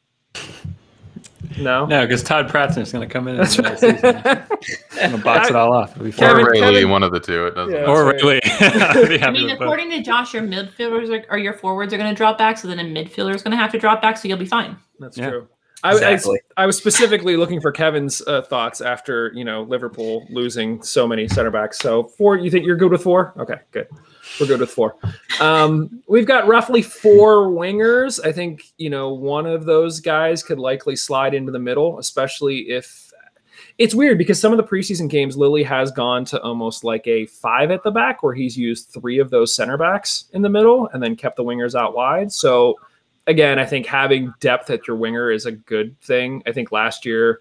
[1.59, 1.85] No.
[1.85, 4.49] No, because Todd Pratzner's going to come in That's and right.
[4.95, 5.91] going to box it all off.
[5.93, 6.29] It'll be Or fun.
[6.29, 7.47] Kevin- Ray Kevin- Lee, one of the two.
[7.47, 7.87] It doesn't Yeah.
[7.87, 9.63] Or That's really, I'd I mean, with both.
[9.67, 12.69] according to Josh, your midfielders are, or your forwards are going to drop back, so
[12.69, 14.77] then a midfielder is going to have to drop back, so you'll be fine.
[15.01, 15.31] That's Yeah.
[15.31, 15.49] true.
[15.83, 16.21] I, I-
[16.57, 21.27] I, was specifically looking for Kevin's uh, thoughts after you know Liverpool losing so many
[21.27, 21.79] center backs.
[21.79, 23.33] So four, you think you're good with four?
[23.39, 23.89] Okay, good.
[24.39, 24.97] We're good with four.
[25.41, 28.25] Um, we've got roughly four wingers.
[28.25, 32.71] I think you know one of those guys could likely slide into the middle, especially
[32.71, 33.11] if
[33.79, 37.25] it's weird because some of the preseason games Lilley has gone to almost like a
[37.27, 40.89] five at the back, where he's used three of those center backs in the middle
[40.93, 42.31] and then kept the wingers out wide.
[42.31, 42.77] So
[43.31, 46.43] again, I think having depth at your winger is a good thing.
[46.47, 47.41] I think last year,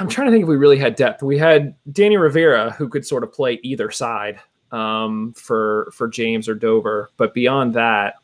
[0.00, 1.22] I'm trying to think if we really had depth.
[1.22, 4.40] We had Danny Rivera who could sort of play either side
[4.72, 8.14] um, for for James or Dover, but beyond that,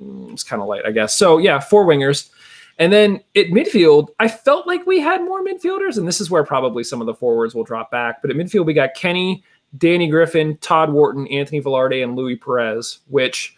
[0.00, 1.16] mm, it's kind of light, I guess.
[1.16, 2.30] So yeah, four wingers.
[2.78, 6.44] And then at midfield, I felt like we had more midfielders, and this is where
[6.44, 8.20] probably some of the forwards will drop back.
[8.20, 9.42] But at midfield, we got Kenny,
[9.78, 13.55] Danny Griffin, Todd Wharton, Anthony Velarde, and Louis Perez, which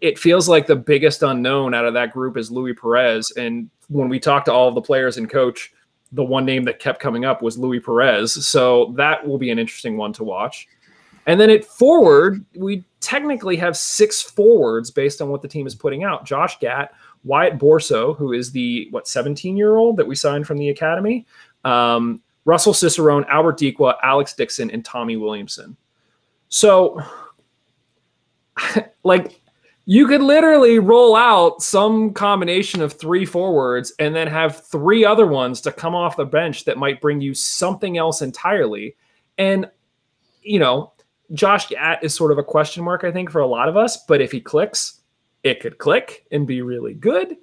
[0.00, 3.32] it feels like the biggest unknown out of that group is Louis Perez.
[3.32, 5.72] And when we talked to all of the players and coach,
[6.12, 8.46] the one name that kept coming up was Louis Perez.
[8.46, 10.68] So that will be an interesting one to watch.
[11.26, 15.74] And then at forward, we technically have six forwards based on what the team is
[15.74, 16.24] putting out.
[16.24, 16.92] Josh Gatt,
[17.24, 21.26] Wyatt Borso, who is the what 17 year old that we signed from the academy,
[21.64, 25.76] um, Russell Cicerone, Albert Dikwa, Alex Dixon, and Tommy Williamson.
[26.48, 27.02] So,
[29.02, 29.40] like,
[29.88, 35.28] you could literally roll out some combination of three forwards and then have three other
[35.28, 38.96] ones to come off the bench that might bring you something else entirely.
[39.38, 39.70] And,
[40.42, 40.92] you know,
[41.32, 44.04] Josh Gatt is sort of a question mark, I think, for a lot of us.
[44.06, 45.02] But if he clicks,
[45.44, 47.36] it could click and be really good.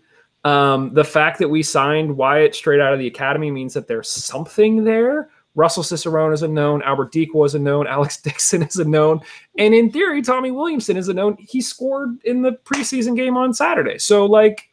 [0.44, 4.10] Um, the fact that we signed Wyatt straight out of the academy means that there's
[4.10, 5.30] something there.
[5.56, 6.82] Russell Cicerone is a known.
[6.84, 7.88] Albert Dikwa is a known.
[7.96, 9.22] Alex Dixon is a known.
[9.58, 11.38] And in theory, Tommy Williamson is a known.
[11.40, 14.00] He scored in the preseason game on Saturday.
[14.00, 14.70] So like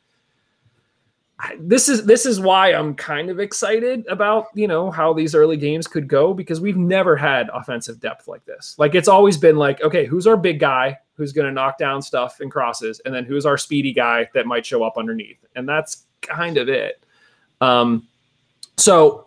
[1.59, 5.57] this is this is why I'm kind of excited about you know how these early
[5.57, 8.75] games could go because we've never had offensive depth like this.
[8.79, 12.01] Like it's always been like, okay, who's our big guy who's going to knock down
[12.01, 15.69] stuff and crosses, and then who's our speedy guy that might show up underneath, and
[15.69, 17.05] that's kind of it.
[17.61, 18.09] Um,
[18.77, 19.27] so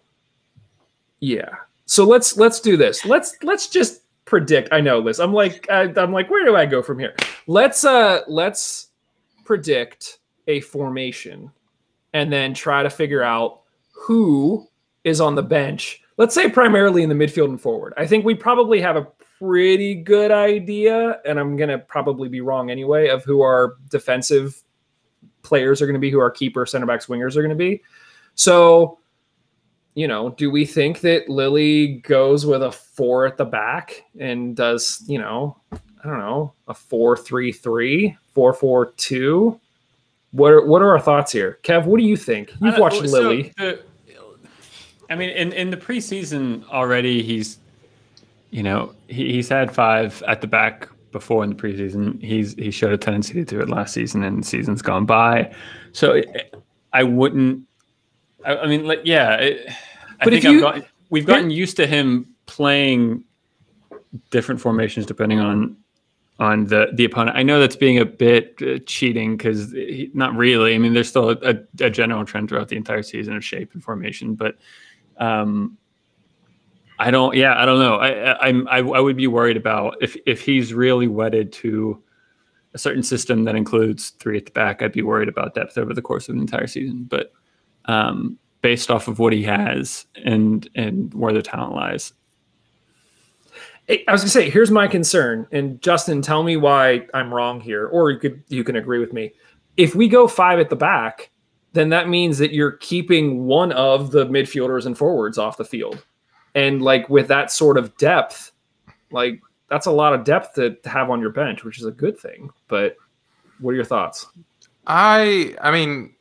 [1.23, 1.55] yeah,
[1.85, 3.05] so let's let's do this.
[3.05, 4.67] Let's let's just predict.
[4.73, 5.21] I know, Liz.
[5.21, 7.15] I'm like I, I'm like, where do I go from here?
[7.47, 8.89] Let's uh let's
[9.45, 11.49] predict a formation
[12.13, 13.61] and then try to figure out
[13.93, 14.67] who
[15.05, 16.01] is on the bench.
[16.17, 17.93] Let's say primarily in the midfield and forward.
[17.95, 19.07] I think we probably have a
[19.39, 24.61] pretty good idea, and I'm to probably be wrong anyway, of who our defensive
[25.41, 27.81] players are to be, who our keeper, center backs, wingers are to be.
[28.35, 28.99] So,
[29.95, 34.55] you know, do we think that Lilley goes with a four at the back and
[34.55, 39.59] does, you know, I don't know, a four three three, four four two?
[40.31, 41.85] What are, what are our thoughts here, Kev?
[41.85, 42.51] What do you think?
[42.59, 43.53] You've watched so Lilley.
[43.57, 43.83] The,
[45.09, 47.59] I mean, in in the preseason already, he's
[48.49, 52.21] you know he, he's had five at the back before in the preseason.
[52.23, 55.53] He's he showed a tendency to do it last season, and seasons gone by.
[55.91, 56.55] So it,
[56.93, 57.61] I wouldn't.
[58.45, 59.35] I, I, mean, like, yeah.
[59.35, 59.69] It,
[60.19, 63.23] I think you, gotten, we've gotten used to him playing
[64.29, 65.77] different formations depending on
[66.39, 67.37] on the the opponent.
[67.37, 69.73] I know that's being a bit uh, cheating because
[70.13, 70.75] not really.
[70.75, 73.83] I mean, there's still a, a, general trend throughout the entire season of shape and
[73.83, 74.57] formation, but
[75.17, 75.77] um,
[76.97, 77.35] I don't.
[77.35, 77.95] Yeah, I don't know.
[77.95, 82.01] I, I'm I, I would be worried about if if he's really wedded to
[82.73, 84.81] a certain system that includes three at the back.
[84.81, 87.31] I'd be worried about depth over the course of an entire season, but.
[87.85, 92.13] Um, based off of what he has and and where the talent lies,
[93.89, 97.87] I was gonna say, here's my concern, and Justin, tell me why I'm wrong here,
[97.87, 99.33] or you could you can agree with me.
[99.75, 101.29] If we go five at the back,
[101.73, 106.05] then that means that you're keeping one of the midfielders and forwards off the field,
[106.55, 108.53] and like with that sort of depth,
[109.11, 112.17] like that's a lot of depth to have on your bench, which is a good
[112.17, 112.49] thing.
[112.69, 112.95] But
[113.59, 114.27] what are your thoughts?
[114.87, 116.15] I I mean,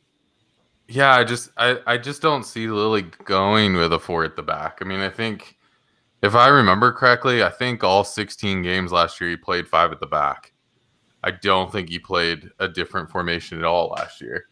[0.87, 4.43] yeah, I just I I just don't see Lilley going with a four at the
[4.43, 4.79] back.
[4.81, 5.57] I mean, I think
[6.21, 9.99] if I remember correctly, I think all 16 games last year he played five at
[9.99, 10.53] the back.
[11.23, 14.45] I don't think he played a different formation at all last year.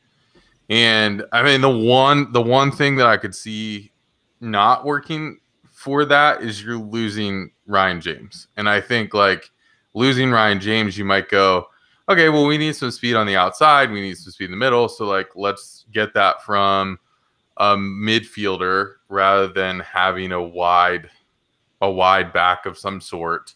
[0.70, 3.92] And I mean the one the one thing that I could see
[4.40, 5.40] not working
[5.70, 8.48] for that is you're losing Ryan James.
[8.56, 9.52] And I think like
[9.94, 11.68] losing Ryan James, you might go,
[12.12, 13.92] okay, well, we need some speed on the outside.
[13.92, 14.88] We need some speed in the middle.
[14.88, 17.00] So like let's get that from
[17.58, 21.10] a midfielder rather than having a wide
[21.82, 23.56] a wide back of some sort.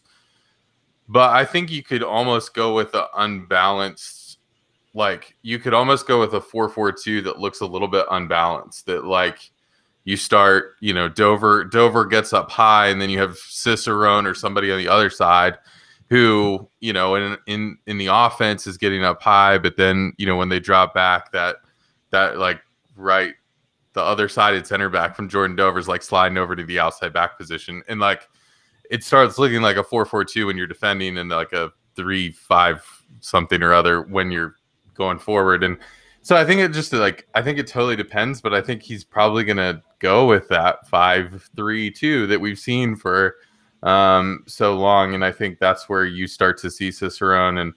[1.08, 4.38] But I think you could almost go with an unbalanced,
[4.94, 8.86] like you could almost go with a 4-4-2 that looks a little bit unbalanced.
[8.86, 9.50] That like
[10.04, 14.34] you start, you know, Dover Dover gets up high, and then you have Cicerone or
[14.34, 15.58] somebody on the other side
[16.08, 20.26] who, you know, in in in the offense is getting up high, but then you
[20.26, 21.56] know when they drop back, that
[22.10, 22.60] that like
[22.96, 23.34] right
[23.96, 27.38] the other sided center back from Jordan Dover's like sliding over to the outside back
[27.38, 27.82] position.
[27.88, 28.28] And like
[28.90, 32.30] it starts looking like a 4 4 2 when you're defending and like a 3
[32.30, 34.56] 5 something or other when you're
[34.94, 35.64] going forward.
[35.64, 35.78] And
[36.20, 39.02] so I think it just like, I think it totally depends, but I think he's
[39.02, 43.36] probably to go with that 5 3 2 that we've seen for
[43.86, 45.14] um, so long.
[45.14, 47.72] And I think that's where you start to see Cicerone and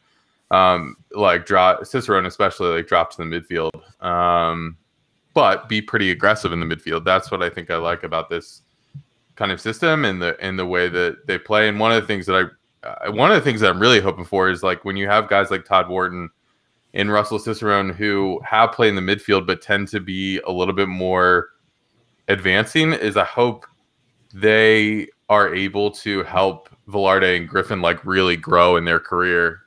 [0.51, 3.71] um, like drop Cicerone, especially like drop to the midfield.
[4.03, 4.75] Um,
[5.35, 7.05] but be pretty aggressive in the midfield.
[7.05, 8.63] That's what I think I like about this
[9.35, 11.69] kind of system and the and the way that they play.
[11.69, 12.35] And one of the things that
[12.83, 15.07] I uh, one of the things that I'm really hoping for is like when you
[15.07, 16.29] have guys like Todd Wharton
[16.95, 20.73] and Russell Cicerone who have played in the midfield but tend to be a little
[20.73, 21.49] bit more
[22.27, 22.93] advancing.
[22.93, 23.67] Is I hope
[24.33, 29.61] they are able to help Velarde and Griffin like really grow in their career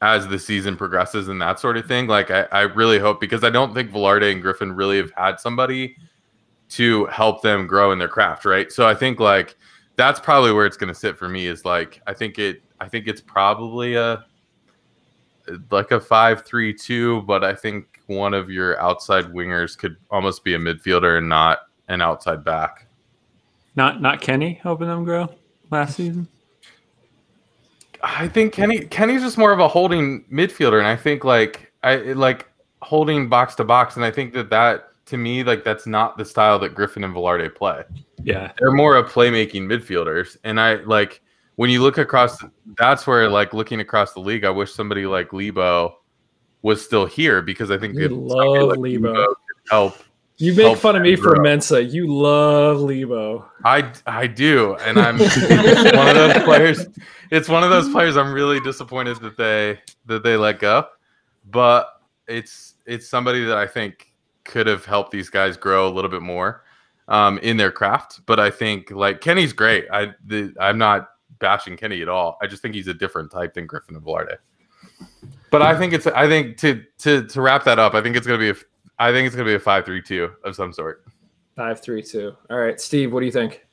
[0.00, 2.06] as the season progresses and that sort of thing.
[2.06, 5.40] Like I, I really hope because I don't think Velarde and Griffin really have had
[5.40, 5.96] somebody
[6.70, 8.70] to help them grow in their craft, right?
[8.72, 9.56] So I think like
[9.96, 12.88] that's probably where it's going to sit for me is like I think it I
[12.88, 14.24] think it's probably a
[15.70, 20.44] like a five three two, but I think one of your outside wingers could almost
[20.44, 22.86] be a midfielder and not an outside back.
[23.74, 25.28] Not not Kenny helping them grow
[25.70, 26.28] last season.
[28.02, 31.96] I think Kenny Kenny's just more of a holding midfielder, and I think like I
[31.96, 32.48] like
[32.82, 36.24] holding box to box, and I think that that to me, like that's not the
[36.24, 37.84] style that Griffin and Velarde play.
[38.22, 38.52] Yeah.
[38.58, 40.36] They're more of playmaking midfielders.
[40.44, 41.20] And I like
[41.56, 42.42] when you look across
[42.78, 45.98] that's where like looking across the league, I wish somebody like Lebo
[46.62, 49.12] was still here because I think if love Lebo.
[49.12, 49.36] could
[49.70, 49.96] help.
[50.42, 51.44] You make fun of me for grow.
[51.44, 51.92] Mensah.
[51.92, 53.48] You love Lebo.
[53.64, 56.86] I I do, and I'm one of those players.
[57.30, 60.88] It's one of those players I'm really disappointed that they that they let go,
[61.48, 64.12] but it's it's somebody that I think
[64.42, 66.64] could have helped these guys grow a little bit more
[67.06, 68.26] um, in their craft.
[68.26, 69.86] But I think like Kenny's great.
[69.92, 72.36] I the, I'm not bashing Kenny at all.
[72.42, 74.38] I just think he's a different type than Griffin and Velarde.
[75.52, 78.26] But I think it's I think to to to wrap that up, I think it's
[78.26, 78.56] gonna be a
[79.02, 81.04] I think it's gonna be a five three two of some sort.
[81.56, 82.34] Five, three, two.
[82.48, 83.12] All right, Steve.
[83.12, 83.66] What do you think?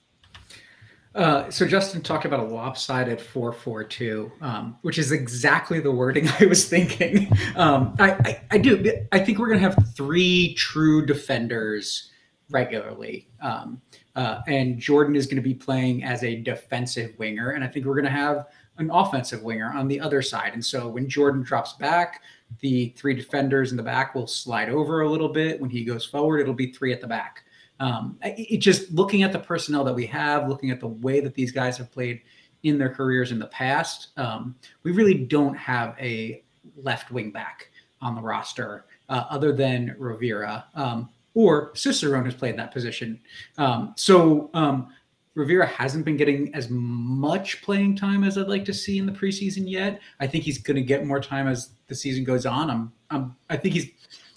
[1.16, 6.46] Uh, so Justin talked about a lopsided 4-4-2, um, which is exactly the wording I
[6.46, 7.32] was thinking.
[7.56, 9.02] Um, I, I, I do.
[9.12, 12.12] I think we're going to have three true defenders
[12.52, 13.30] regularly.
[13.42, 13.82] Um,
[14.16, 17.52] uh, and Jordan is going to be playing as a defensive winger.
[17.52, 20.54] And I think we're going to have an offensive winger on the other side.
[20.54, 22.22] And so when Jordan drops back,
[22.60, 25.60] the three defenders in the back will slide over a little bit.
[25.60, 27.44] When he goes forward, it'll be three at the back.
[27.80, 31.20] Um, it, it just looking at the personnel that we have, looking at the way
[31.22, 32.22] that these guys have played
[32.64, 36.44] in their careers in the past, um, we really don't have a
[36.76, 37.70] left wing back
[38.02, 43.20] on the roster uh, other than Rivera um, or Cicerone has played that position.
[43.58, 44.90] Um, so um,
[45.36, 49.12] Rivera hasn't been getting as much playing time as I'd like to see in the
[49.12, 50.02] preseason yet.
[50.20, 52.70] I think he's going to get more time as the season goes on.
[52.70, 53.90] I'm, I'm I think he's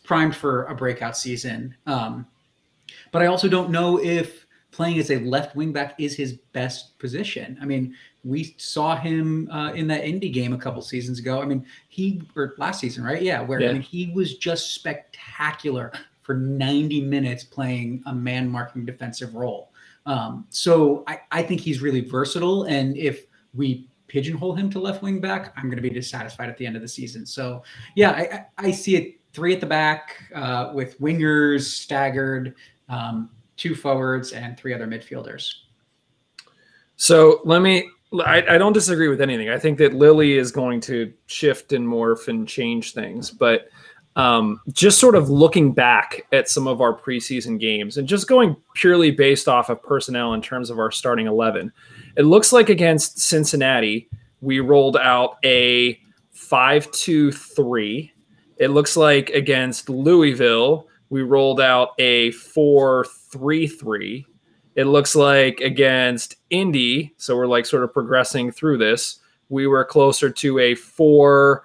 [0.04, 1.74] primed for a breakout season.
[1.86, 2.26] Um,
[3.10, 6.98] but I also don't know if playing as a left wing back is his best
[6.98, 7.58] position.
[7.60, 11.42] I mean, we saw him uh, in that indie game a couple seasons ago.
[11.42, 13.20] I mean, he or last season, right?
[13.20, 13.70] Yeah, where Yeah.
[13.70, 19.71] I mean, he was just spectacular for 90 minutes playing a man marking defensive role.
[20.06, 25.02] Um, so I, I think he's really versatile, and if we pigeonhole him to left
[25.02, 27.24] wing back, I'm going to be dissatisfied at the end of the season.
[27.24, 27.62] So
[27.94, 32.54] yeah, I, I see it three at the back uh, with wingers staggered,
[32.88, 35.52] um, two forwards, and three other midfielders.
[36.96, 37.88] So let me.
[38.26, 39.48] I, I don't disagree with anything.
[39.48, 43.68] I think that Lilley is going to shift and morph and change things, but
[44.16, 48.56] um, just sort of looking back at some of our preseason games and just going
[48.74, 51.72] purely based off of personnel in terms of our starting 11,
[52.16, 54.08] it looks like against Cincinnati,
[54.40, 55.98] we rolled out a
[56.32, 58.12] 5 2 3.
[58.58, 64.26] It looks like against Louisville, we rolled out a 4 3 3.
[64.74, 69.20] It looks like against Indy, so we're like sort of progressing through this.
[69.48, 71.62] We were closer to a 4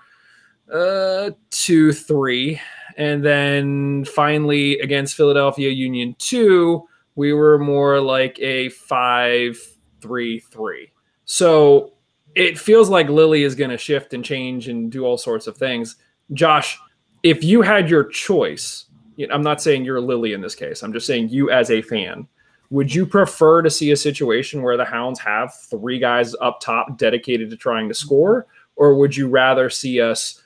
[0.71, 2.61] uh, 2 3.
[2.97, 6.83] And then finally against Philadelphia Union 2,
[7.15, 9.57] we were more like a 5
[10.01, 10.91] 3 3.
[11.25, 11.93] So
[12.35, 15.57] it feels like Lilley is going to shift and change and do all sorts of
[15.57, 15.95] things.
[16.33, 16.79] Josh,
[17.23, 18.85] if you had your choice,
[19.31, 20.83] I'm not saying you're Lilley in this case.
[20.83, 22.27] I'm just saying you as a fan.
[22.69, 26.97] Would you prefer to see a situation where the Hounds have three guys up top
[26.97, 28.45] dedicated to trying to score,
[28.75, 30.43] or would you rather see us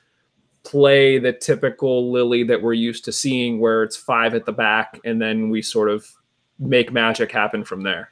[0.64, 5.00] play the typical Lilley that we're used to seeing, where it's five at the back
[5.04, 6.08] and then we sort of
[6.60, 8.12] make magic happen from there?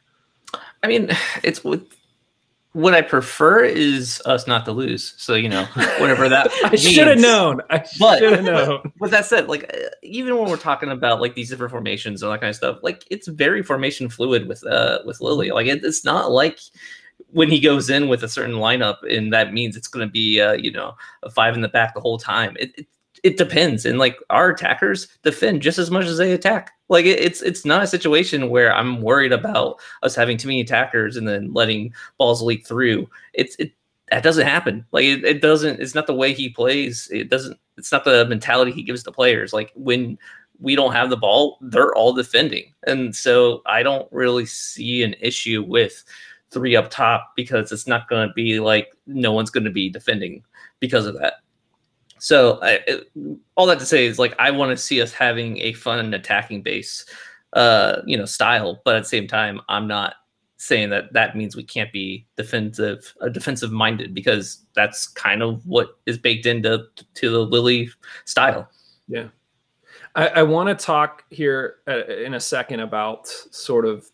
[0.84, 1.10] I mean,
[1.43, 1.82] it's what
[2.74, 5.16] what I prefer is us not to lose.
[5.18, 5.66] So you know,
[6.00, 7.62] whatever that I should have known.
[7.70, 8.91] I should have known.
[9.00, 9.74] With that said, like
[10.04, 13.04] even when we're talking about like these different formations and that kind of stuff, like
[13.10, 15.52] it's very formation fluid with uh with Lilley.
[15.52, 16.60] Like it, it's not like
[17.32, 20.41] when he goes in with a certain lineup and that means it's going to be
[20.41, 22.55] uh you know a five in the back the whole time.
[22.59, 22.88] It, it
[23.24, 26.72] it depends, and like our attackers defend just as much as they attack.
[26.88, 30.61] Like it, it's it's not a situation where I'm worried about us having too many
[30.61, 33.09] attackers and then letting balls leak through.
[33.34, 33.74] It's it
[34.11, 34.86] that doesn't happen.
[34.91, 35.80] Like it, it doesn't.
[35.80, 37.09] It's not the way he plays.
[37.11, 37.59] It doesn't.
[37.78, 39.53] It's not the mentality he gives the players.
[39.53, 40.17] Like when
[40.59, 45.15] we don't have the ball, they're all defending, and so I don't really see an
[45.22, 46.03] issue with
[46.52, 49.89] three up top because it's not going to be like no one's going to be
[49.89, 50.43] defending
[50.80, 51.36] because of that.
[52.20, 53.08] So I, it,
[53.56, 56.62] all that to say is like I want to see us having a fun attacking
[56.62, 57.06] base,
[57.54, 58.82] uh, you know, style.
[58.84, 60.16] But at the same time, I'm not
[60.58, 65.66] saying that that means we can't be defensive, uh, defensive minded because that's kind of
[65.66, 66.84] what is baked into
[67.16, 67.89] to the Lilley
[68.26, 68.70] style.
[69.08, 69.28] Yeah.
[70.20, 74.05] I, I want to talk here uh, in a second about sort of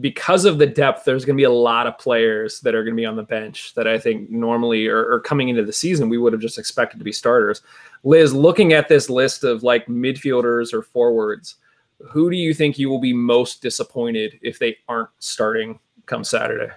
[0.00, 2.94] because of the depth, there's going to be a lot of players that are going
[2.94, 6.10] to be on the bench that I think normally or, or coming into the season,
[6.10, 7.62] we would have just expected to be starters.
[8.04, 11.54] Liz, looking at this list of like midfielders or forwards,
[12.00, 16.70] who do you think you will be most disappointed if they aren't starting come Saturday?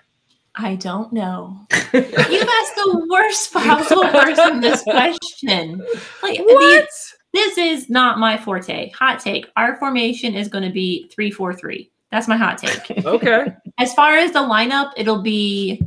[0.55, 1.67] I don't know.
[1.93, 5.85] You've asked the worst possible person this question.
[6.23, 6.87] Like What?
[7.33, 8.91] This is not my forte.
[8.91, 9.47] Hot take.
[9.55, 11.91] Our formation is going to be three four three.
[12.11, 13.05] That's my hot take.
[13.05, 13.53] Okay.
[13.77, 15.81] As far as the lineup, it'll be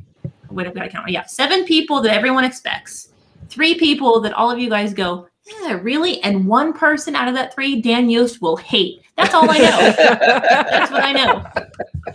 [0.49, 1.09] what have I got to count?
[1.11, 3.13] Yeah, seven people that everyone expects.
[3.49, 6.23] Three people that all of you guys go, yeah, really?
[6.23, 9.03] And one person out of that three, Dan Yost will hate.
[9.17, 9.95] That's all I know.
[9.97, 12.15] That's what I know.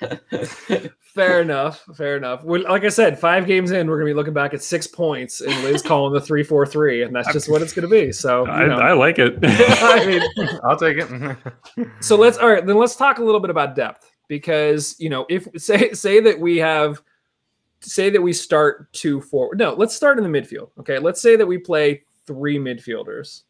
[1.14, 1.82] Fair enough.
[1.94, 2.44] Fair enough.
[2.44, 5.40] Well, like I said, five games in, we're gonna be looking back at six points,
[5.40, 8.12] and Liz calling the three four three, and that's just what it's gonna be.
[8.12, 8.76] So, you I, know.
[8.76, 9.38] I like it.
[9.42, 10.22] I mean,
[10.64, 11.88] I'll take it.
[12.00, 12.64] so let's all right.
[12.64, 16.38] Then let's talk a little bit about depth because you know if say say that
[16.38, 17.00] we have
[17.80, 19.58] say that we start two forward.
[19.58, 20.70] No, let's start in the midfield.
[20.78, 23.44] Okay, let's say that we play three midfielders.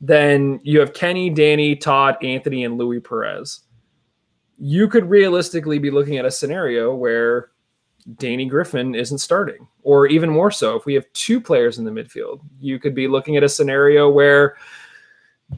[0.00, 3.60] Then you have Kenny, Danny, Todd, Anthony, and Louis Perez.
[4.60, 7.50] You could realistically be looking at a scenario where
[8.16, 11.90] Danny Griffin isn't starting, or even more so, if we have two players in the
[11.90, 14.56] midfield, you could be looking at a scenario where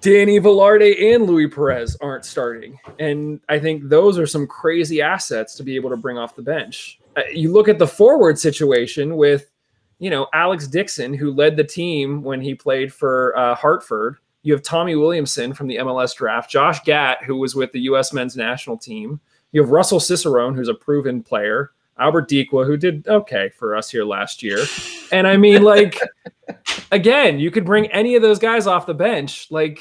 [0.01, 2.79] Danny Velarde and Louis Perez aren't starting.
[2.99, 6.43] And I think those are some crazy assets to be able to bring off the
[6.43, 6.99] bench.
[7.17, 9.51] Uh, You look at the forward situation with,
[9.99, 14.17] you know, Alex Dixon, who led the team when he played for uh, Hartford.
[14.43, 18.13] You have Tommy Williamson from the MLS draft, Josh Gatt, who was with the U.S.
[18.13, 19.21] men's national team.
[19.53, 21.73] You have Russell Cicerone, who's a proven player.
[21.99, 24.65] Albert Dikwa, who did okay for us here last year.
[25.13, 26.01] And I mean, like,
[26.93, 29.49] again, you could bring any of those guys off the bench.
[29.51, 29.79] Like,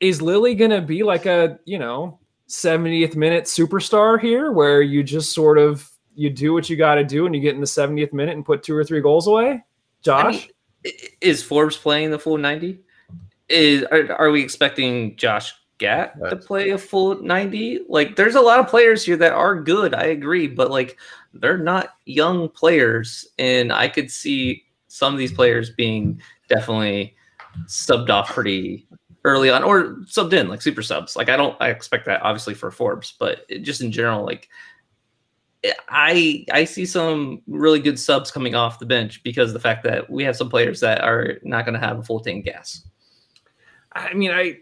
[0.00, 5.02] is Lilley going to be like a, you know, 70th minute superstar here where you
[5.02, 7.66] just sort of you do what you got to do and you get in the
[7.66, 9.64] 70th minute and put two or three goals away?
[10.02, 10.48] Josh?
[10.84, 12.80] I mean, is Forbes playing the full 90?
[13.48, 17.80] Is are, are we expecting Josh Gatt to play a full 90?
[17.88, 20.98] Like there's a lot of players here that are good, I agree, but like
[21.34, 27.16] they're not young players and I could see some of these players being definitely
[27.66, 28.86] subbed off pretty
[29.24, 31.16] early on or subbed in like super subs.
[31.16, 34.48] Like I don't I expect that obviously for Forbes, but just in general like
[35.88, 39.84] I I see some really good subs coming off the bench because of the fact
[39.84, 42.86] that we have some players that are not going to have a full tank gas.
[43.94, 44.58] I mean, I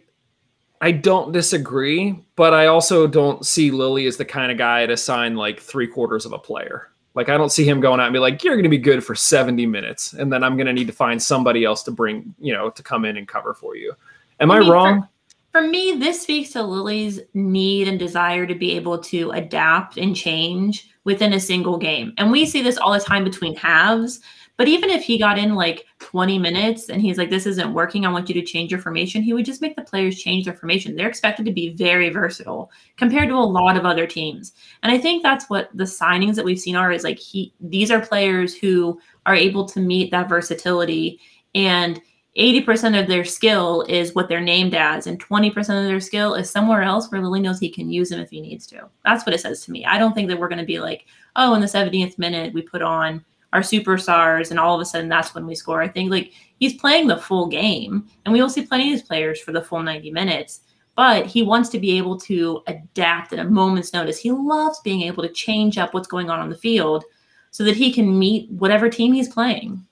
[0.81, 4.97] I don't disagree, but I also don't see Lilley as the kind of guy to
[4.97, 6.89] sign like three quarters of a player.
[7.15, 9.05] Like I don't see him going out and be like, "You're going to be good
[9.05, 12.35] for 70 minutes," and then I'm going to need to find somebody else to bring,
[12.39, 13.93] you know, to come in and cover for you.
[14.39, 15.09] Am I, I mean, for- wrong?
[15.53, 20.15] For me, this speaks to Lilley's need and desire to be able to adapt and
[20.15, 22.15] change within a single game.
[22.19, 24.21] And we see this all the time between halves.
[24.61, 28.05] But even if he got in like 20 minutes and he's like, this isn't working,
[28.05, 30.53] I want you to change your formation, he would just make the players change their
[30.53, 30.95] formation.
[30.95, 34.53] They're expected to be very versatile compared to a lot of other teams.
[34.83, 37.91] And I think that's what the signings that we've seen are is like he these
[37.91, 41.21] are players who are able to meet that versatility
[41.55, 41.99] and
[42.37, 46.51] 80% of their skill is what they're named as, and 20% of their skill is
[46.51, 48.91] somewhere else where Lilley knows he can use them if he needs to.
[49.07, 49.87] That's what it says to me.
[49.87, 52.61] I don't think that we're going to be like, oh, in the 70th minute, we
[52.61, 55.83] put on our superstars, and all of a sudden that's when we score.
[55.83, 59.07] I think like he's playing the full game, and we will see plenty of these
[59.07, 60.61] players for the full 90 minutes.
[60.97, 64.19] But he wants to be able to adapt at a moment's notice.
[64.19, 67.05] He loves being able to change up what's going on on the field
[67.51, 69.85] so that he can meet whatever team he's playing.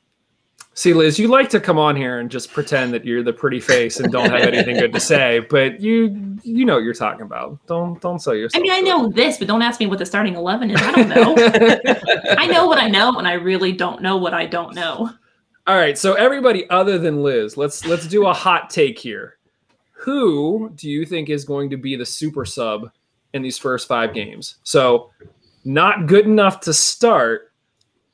[0.78, 3.58] See, Liz, you like to come on here and just pretend that you're the pretty
[3.58, 7.22] face and don't have anything good to say, but you you know what you're talking
[7.22, 7.58] about.
[7.66, 8.60] Don't don't sell yourself.
[8.60, 10.80] I mean, I know this, but don't ask me what the starting 11 is.
[10.80, 11.34] I don't know.
[12.38, 15.10] I know what I know, and I really don't know what I don't know.
[15.66, 19.38] All right, so everybody other than Liz, let's let's do a hot take here.
[19.94, 22.92] Who do you think is going to be the super sub
[23.34, 24.58] in these first five games?
[24.62, 25.10] So,
[25.64, 27.52] not good enough to start,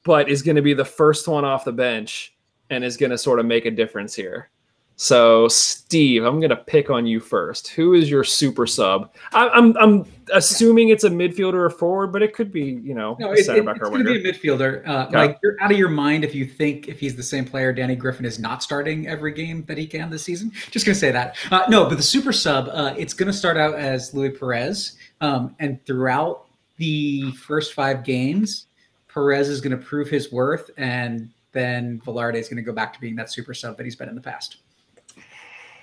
[0.02, 2.33] but is going to be the first one off the bench
[2.74, 4.50] and is going to sort of make a difference here.
[4.96, 7.66] So, Steve, I'm going to pick on you first.
[7.68, 9.12] Who is your super sub?
[9.32, 13.16] I, I'm I'm assuming it's a midfielder or forward, but it could be you know
[13.18, 14.86] No, a it, center it- back it's or going to be a midfielder.
[14.86, 15.16] Uh, Okay.
[15.16, 17.96] Like you're out of your mind if you think if he's the same player, Danny
[17.96, 20.52] Griffin is not starting every game that he can this season.
[20.70, 21.36] Just going to say that.
[21.50, 24.96] Uh, no, but the super sub, uh, it's going to start out as Louis Perez,
[25.20, 26.46] um, and throughout
[26.76, 28.66] the first five games,
[29.12, 32.92] Perez is going to prove his worth, and then Velarde is going to go back
[32.92, 34.58] to being that super sub that he's been in the past.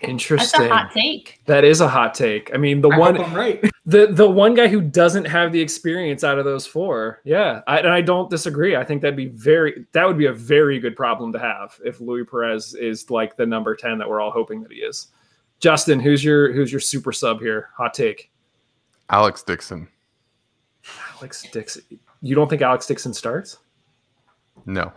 [0.01, 0.61] Interesting.
[0.61, 1.41] That's a hot take.
[1.45, 2.51] That is a hot take.
[2.53, 3.63] I mean, the I one I'm right.
[3.85, 7.21] the the one guy who doesn't have the experience out of those four.
[7.23, 8.75] Yeah, I, and I don't disagree.
[8.75, 12.01] I think that'd be very that would be a very good problem to have if
[12.01, 15.07] Louis Perez is like the number ten that we're all hoping that he is.
[15.59, 17.69] Justin, who's your who's your super sub here?
[17.77, 18.31] Hot take.
[19.09, 19.87] Alex Dixon.
[21.15, 21.83] Alex Dixon.
[22.21, 23.57] You don't think Alex Dixon starts?
[24.65, 24.91] No.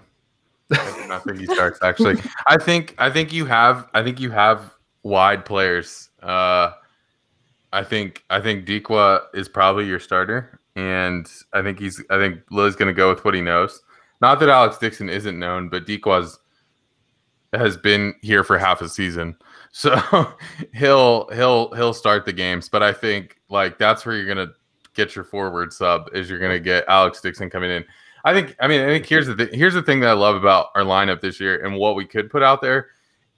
[0.72, 2.16] I think he starts actually.
[2.46, 6.10] I think I think you have I think you have wide players.
[6.22, 6.72] Uh
[7.74, 12.40] I think I think Dikwa is probably your starter, and I think he's I think
[12.52, 13.82] Lilley's going to go with what he knows.
[14.20, 16.38] Not that Alex Dixon isn't known, but Dikwa's
[17.52, 19.36] has been here for half a season,
[19.72, 20.00] so
[20.72, 22.68] he'll he'll he'll start the games.
[22.68, 24.54] But I think like that's where you're going to
[24.94, 27.84] get your forward sub is you're going to get Alex Dixon coming in.
[28.24, 30.34] I think I mean I think here's the th- here's the thing that I love
[30.34, 32.88] about our lineup this year and what we could put out there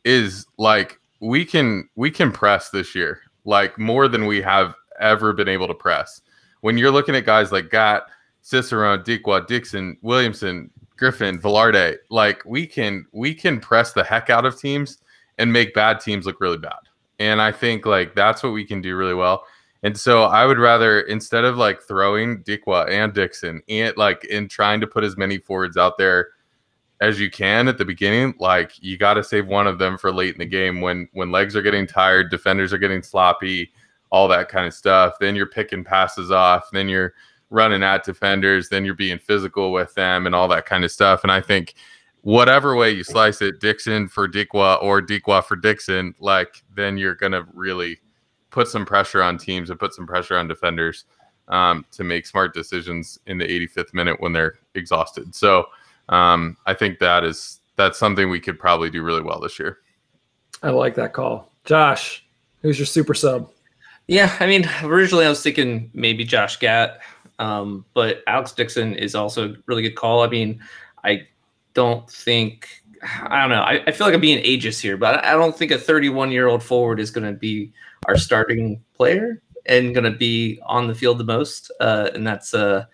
[0.04, 5.32] is like we can we can press this year like more than we have ever
[5.32, 6.20] been able to press.
[6.60, 8.04] When you're looking at guys like Gatt,
[8.42, 14.46] Cicerone, Dikwa, Dixon, Williamson, Griffin, Velarde, like we can we can press the heck out
[14.46, 14.98] of teams
[15.38, 16.78] and make bad teams look really bad.
[17.18, 19.44] And I think like that's what we can do really well.
[19.82, 24.48] And so I would rather instead of like throwing Dikwa and Dixon and like in
[24.48, 26.30] trying to put as many forwards out there
[27.00, 30.10] as you can at the beginning like you got to save one of them for
[30.10, 33.70] late in the game when when legs are getting tired defenders are getting sloppy
[34.10, 35.18] all that kind of stuff.
[35.20, 37.14] Then you're picking passes off then you're
[37.50, 41.22] running at defenders then you're being physical with them and all that kind of stuff.
[41.22, 41.74] And i think
[42.22, 47.14] whatever way you slice it dixon for dikwa or dikwa for dixon like then you're
[47.14, 48.00] gonna really
[48.56, 51.04] put some pressure on teams and put some pressure on defenders
[51.48, 55.66] um, to make smart decisions in the 85th minute when they're exhausted so
[56.08, 59.78] um, I think that is that's something we could probably do really well this year.
[60.62, 62.24] I like that call, Josh.
[62.62, 63.50] Who's your super sub?
[64.06, 67.00] Yeah, I mean, originally I was thinking maybe Josh Gatt,
[67.38, 70.22] um, but Alex Dixon is also a really good call.
[70.22, 70.60] I mean,
[71.04, 71.26] I
[71.74, 72.68] don't think
[73.02, 73.62] I don't know.
[73.62, 76.48] I, I feel like I'm being ageist here, but I don't think a 31 year
[76.48, 77.72] old forward is going to be
[78.06, 82.54] our starting player and going to be on the field the most, uh, and that's
[82.54, 82.84] uh,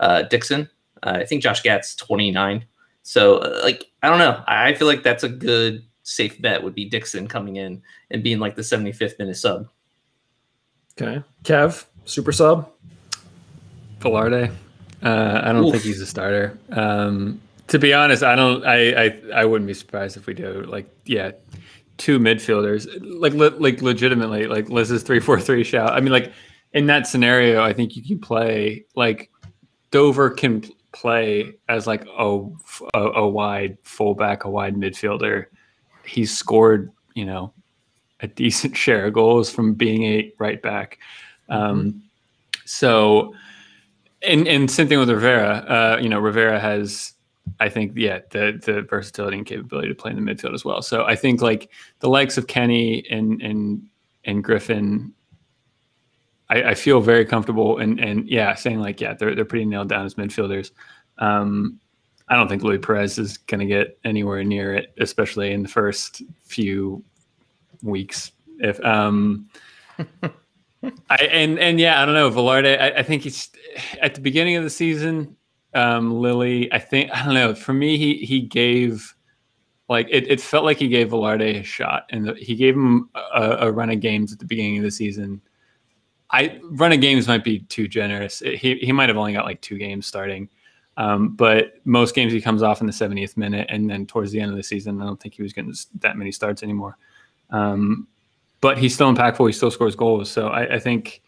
[0.00, 0.68] uh, Dixon.
[1.02, 2.64] Uh, I think Josh Gatt's 29.
[3.02, 4.42] So, uh, like, I don't know.
[4.46, 8.38] I feel like that's a good safe bet would be Dixon coming in and being
[8.38, 9.68] like the 75th minute sub.
[11.00, 11.22] Okay.
[11.44, 12.70] Kev, super sub?
[14.00, 14.52] Velarde.
[15.02, 15.72] Uh, I don't Oof.
[15.72, 16.58] think he's a starter.
[16.70, 18.64] Um, to be honest, I don't.
[18.66, 20.62] I, I I wouldn't be surprised if we do.
[20.62, 21.32] Like, yeah,
[21.98, 22.88] two midfielders.
[23.00, 25.92] Like, le- like legitimately, like Liz's three four three shout.
[25.92, 26.32] I mean, like
[26.72, 29.30] in that scenario, I think you can play like
[29.90, 32.46] Dover can play as like a,
[32.94, 35.46] a, a wide fullback, a wide midfielder.
[36.04, 37.52] He's scored, you know,
[38.20, 40.98] a decent share of goals from being a right back.
[41.48, 41.98] Um, mm-hmm.
[42.64, 43.34] So,
[44.22, 45.48] and and same thing with Rivera.
[45.48, 47.14] Uh, you know, Rivera has,
[47.60, 50.82] I think, yeah, the the versatility and capability to play in the midfield as well.
[50.82, 51.70] So I think like
[52.00, 53.82] the likes of Kenny and and
[54.24, 55.14] and Griffin
[56.50, 59.88] I, I, feel very comfortable and and yeah, saying like yeah, they're they're pretty nailed
[59.88, 60.70] down as midfielders.
[61.18, 61.78] Um,
[62.28, 65.68] I don't think Louis Perez is going to get anywhere near it, especially in the
[65.68, 67.02] first few
[67.82, 68.32] weeks.
[68.58, 69.48] If um,
[71.10, 72.80] I and and yeah, I don't know Velarde.
[72.80, 73.50] I, I think he's
[74.00, 75.36] at the beginning of the season.
[75.74, 77.54] Um, Lilley, I think I don't know.
[77.54, 79.14] For me, he he gave
[79.88, 83.58] like it, it felt like he gave Velarde a shot, and he gave him a,
[83.60, 85.40] a run of games at the beginning of the season
[86.30, 88.40] I run of games might be too generous.
[88.40, 90.48] He he might have only got like two games starting,
[90.96, 94.40] um, but most games he comes off in the 70th minute, and then towards the
[94.40, 96.98] end of the season, I don't think he was getting that many starts anymore.
[97.50, 98.06] Um,
[98.60, 99.46] but he's still impactful.
[99.46, 100.30] He still scores goals.
[100.30, 101.22] So I, I, think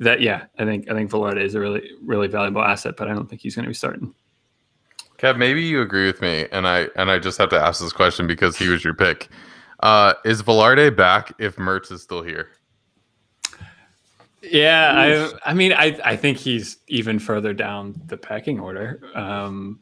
[0.00, 3.14] that yeah, I think I think Velarde is a really really valuable asset, but I
[3.14, 4.14] don't think he's going to be starting.
[5.18, 7.92] Kev, maybe you agree with me, and I and I just have to ask this
[7.92, 9.28] question because he was your pick.
[9.80, 12.48] Uh, is Velarde back if Mertz is still here?
[14.42, 19.02] Yeah, I I mean I I think he's even further down the pecking order.
[19.14, 19.80] Um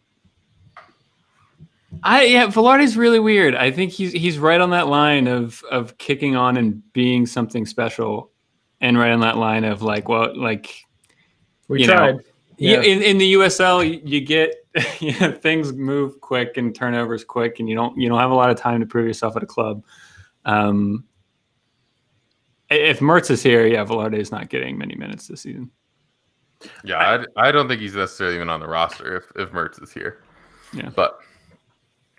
[2.02, 3.54] I yeah, Velarde's really weird.
[3.54, 7.66] I think he's he's right on that line of of kicking on and being something
[7.66, 8.32] special
[8.80, 10.84] and right on that line of like well like
[11.68, 12.16] we tried.
[12.16, 12.20] Know,
[12.56, 12.80] yeah.
[12.80, 14.54] in, in the USL you get
[15.00, 18.34] you know, things move quick and turnovers quick and you don't you don't have a
[18.34, 19.84] lot of time to prove yourself at a club.
[20.44, 21.04] Um
[22.70, 25.70] if Mertz is here, yeah, Velarde is not getting many minutes this season.
[26.84, 29.92] Yeah, I, I don't think he's necessarily even on the roster if if Mertz is
[29.92, 30.22] here.
[30.72, 31.20] Yeah, but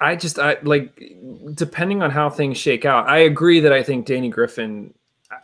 [0.01, 1.13] I just I like
[1.53, 3.07] depending on how things shake out.
[3.07, 4.93] I agree that I think Danny Griffin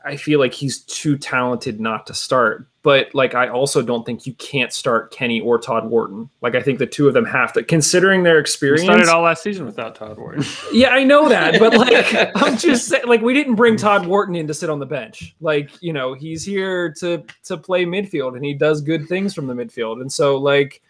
[0.04, 2.68] I feel like he's too talented not to start.
[2.82, 6.30] But like, I also don't think you can't start Kenny or Todd Wharton.
[6.42, 8.84] Like, I think the two of them have to, considering their We experience.
[8.84, 10.44] started all last season without Todd Wharton.
[10.72, 14.36] yeah, I know that, but like, I'm just saying, like, we didn't bring Todd Wharton
[14.36, 15.36] in to sit on the bench.
[15.42, 19.48] Like, you know, he's here to to play midfield, and he does good things from
[19.48, 20.02] the midfield.
[20.02, 20.82] And so, like,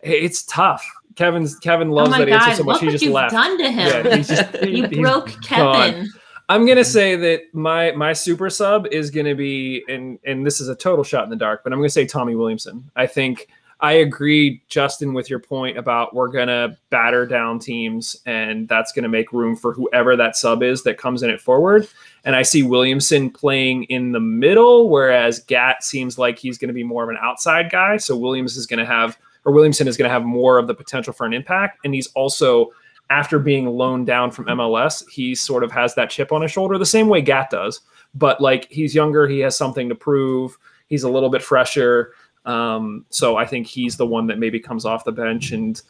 [0.00, 0.84] it's tough.
[1.16, 2.74] Kevin's Kevin Oh loves my that answer so much.
[2.74, 3.32] Look He what just you've left.
[3.32, 4.06] done to him.
[4.06, 6.08] Yeah, he's just, you he's broke gone.
[6.48, 10.68] I'm gonna say that my my super sub is gonna be and and this is
[10.68, 12.88] a total shot in the dark, but I'm gonna say Tommy Williamson.
[12.94, 13.48] I think
[13.80, 19.08] I agree, Justin, with your point about we're gonna batter down teams, and that's gonna
[19.08, 21.88] make room for whoever that sub is that comes in it forward.
[22.24, 26.84] And I see Williamson playing in the middle, whereas Gatt seems like he's gonna be
[26.84, 27.96] more of an outside guy.
[27.96, 31.26] So Williams is gonna have or Williamson is gonna have more of the potential for
[31.26, 32.70] an impact, and he's also
[33.10, 36.78] after being loaned down from MLS, he sort of has that chip on his shoulder,
[36.78, 37.80] the same way Gatt does.
[38.14, 40.56] But like he's younger, he has something to prove.
[40.88, 42.12] He's a little bit fresher.
[42.44, 45.80] Um, so I think he's the one that maybe comes off the bench and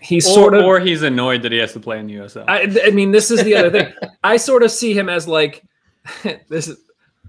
[0.00, 2.44] he's or, sort of or he's annoyed that he has to play in the USL.
[2.46, 3.92] I, I mean, this is the other thing.
[4.24, 5.64] I sort of see him as like
[6.48, 6.78] this is.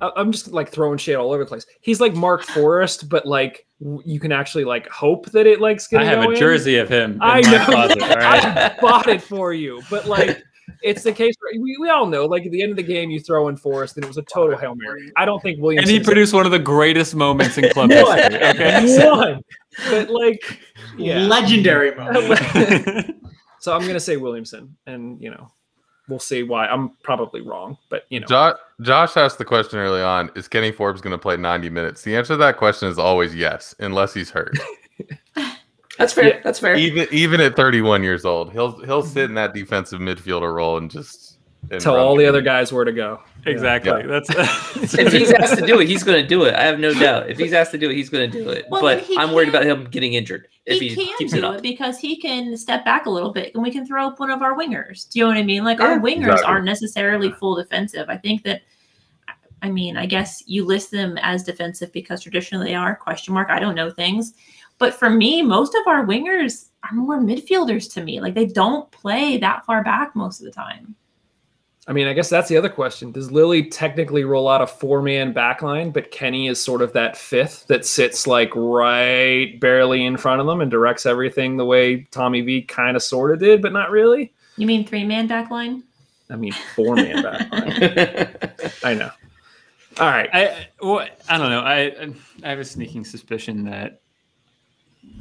[0.01, 1.65] I'm just like throwing shit all over the place.
[1.79, 3.65] He's like Mark Forrest, but like
[4.05, 6.05] you can actually like hope that it like's I gonna.
[6.05, 6.39] have go a in.
[6.39, 7.65] jersey of him in I my know.
[7.65, 8.01] closet.
[8.01, 8.45] All right.
[8.45, 10.41] I bought it for you, but like
[10.81, 11.35] it's the case.
[11.39, 13.57] Where we, we all know, like at the end of the game, you throw in
[13.57, 15.11] Forrest, and it was a total hail mary.
[15.17, 15.87] I don't think Williams.
[15.89, 18.17] And he produced one of the greatest moments in club One.
[18.17, 18.35] history.
[18.49, 19.09] Okay.
[19.09, 19.41] one,
[19.89, 20.59] but like
[20.97, 21.19] yeah.
[21.19, 23.15] Legendary moment.
[23.59, 25.51] so I'm gonna say Williamson, and you know,
[26.07, 26.67] we'll see why.
[26.67, 30.71] I'm probably wrong, but you know, Josh, Josh asked the question early on: Is Kenny
[30.71, 32.01] Forbes going to play 90 minutes?
[32.01, 34.57] The answer to that question is always yes, unless he's hurt.
[35.97, 36.35] That's fair.
[36.35, 36.39] Yeah.
[36.43, 36.75] That's fair.
[36.75, 40.89] even even at 31 years old, he'll he'll sit in that defensive midfielder role and
[40.89, 41.32] just and
[41.79, 43.21] tell all the other guys where to go.
[43.45, 43.91] Exactly.
[43.91, 44.07] Yeah.
[44.07, 44.29] That's
[44.97, 46.55] if he's asked to do it, he's going to do it.
[46.55, 47.29] I have no doubt.
[47.29, 48.65] If he's asked to do it, he's going to do it.
[48.69, 51.55] Well, but I'm worried about him getting injured if he, he can keeps do it
[51.57, 54.29] it, because he can step back a little bit and we can throw up one
[54.29, 55.09] of our wingers.
[55.09, 55.63] Do you know what I mean?
[55.63, 56.45] Like our wingers exactly.
[56.45, 58.09] aren't necessarily full defensive.
[58.09, 58.61] I think that
[59.61, 63.49] I mean, I guess you list them as defensive because traditionally they are question mark.
[63.49, 64.33] I don't know things.
[64.77, 68.19] But for me, most of our wingers are more midfielders to me.
[68.19, 70.95] Like they don't play that far back most of the time.
[71.85, 73.11] I mean, I guess that's the other question.
[73.11, 77.17] Does Lilley technically roll out a four man backline, but Kenny is sort of that
[77.17, 82.03] fifth that sits like right barely in front of them and directs everything the way
[82.11, 84.33] Tommy V kind of sort of did, but not really?
[84.55, 85.83] You mean three man back line?
[86.29, 88.79] I mean, four man backline.
[88.85, 89.11] I know.
[89.99, 90.29] All right.
[90.31, 91.61] I well, I don't know.
[91.61, 92.07] I
[92.45, 93.99] I have a sneaking suspicion that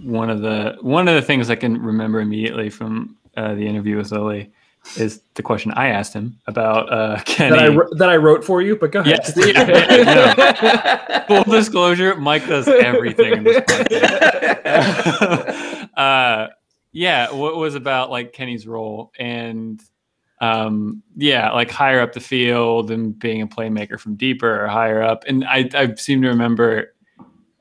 [0.00, 3.96] one of the one of the things I can remember immediately from uh, the interview
[3.96, 4.52] with Lilley
[4.96, 7.56] is the question I asked him about uh, Kenny.
[7.56, 9.20] That I, that I wrote for you, but go ahead.
[9.24, 9.54] Yes.
[9.54, 13.58] Yeah, Full disclosure: Mike does everything in this
[15.96, 16.48] uh,
[16.92, 19.80] yeah, what was about like Kenny's role and
[20.40, 25.00] um, yeah, like higher up the field and being a playmaker from deeper or higher
[25.00, 25.24] up.
[25.26, 26.94] And I, I seem to remember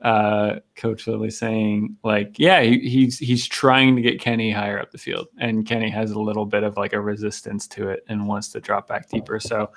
[0.02, 4.90] uh, Coach Lilley saying like, yeah, he, he's he's trying to get Kenny higher up
[4.90, 8.26] the field, and Kenny has a little bit of like a resistance to it and
[8.26, 9.38] wants to drop back deeper.
[9.40, 9.70] So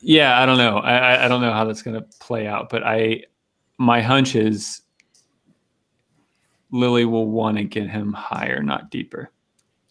[0.00, 0.78] yeah, I don't know.
[0.78, 3.22] I, I- don't know how that's to play out, but I,
[3.78, 4.82] my hunch is
[6.70, 9.30] Lilley will want to get him higher, not deeper.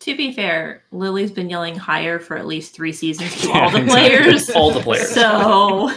[0.04, 3.70] To be fair, Lilley's been yelling higher for at least three seasons to Yeah, all
[3.72, 4.10] the exactly.
[4.18, 4.50] players.
[4.50, 5.10] All the players.
[5.12, 5.92] So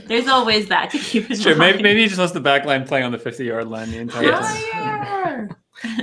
[0.06, 1.76] there's always that to keep in Sure, mind.
[1.76, 3.98] maybe, maybe he just wants the back line playing on the 50 yard line the
[3.98, 4.70] entire Yes.
[4.72, 4.82] time.
[5.04, 5.48] Higher.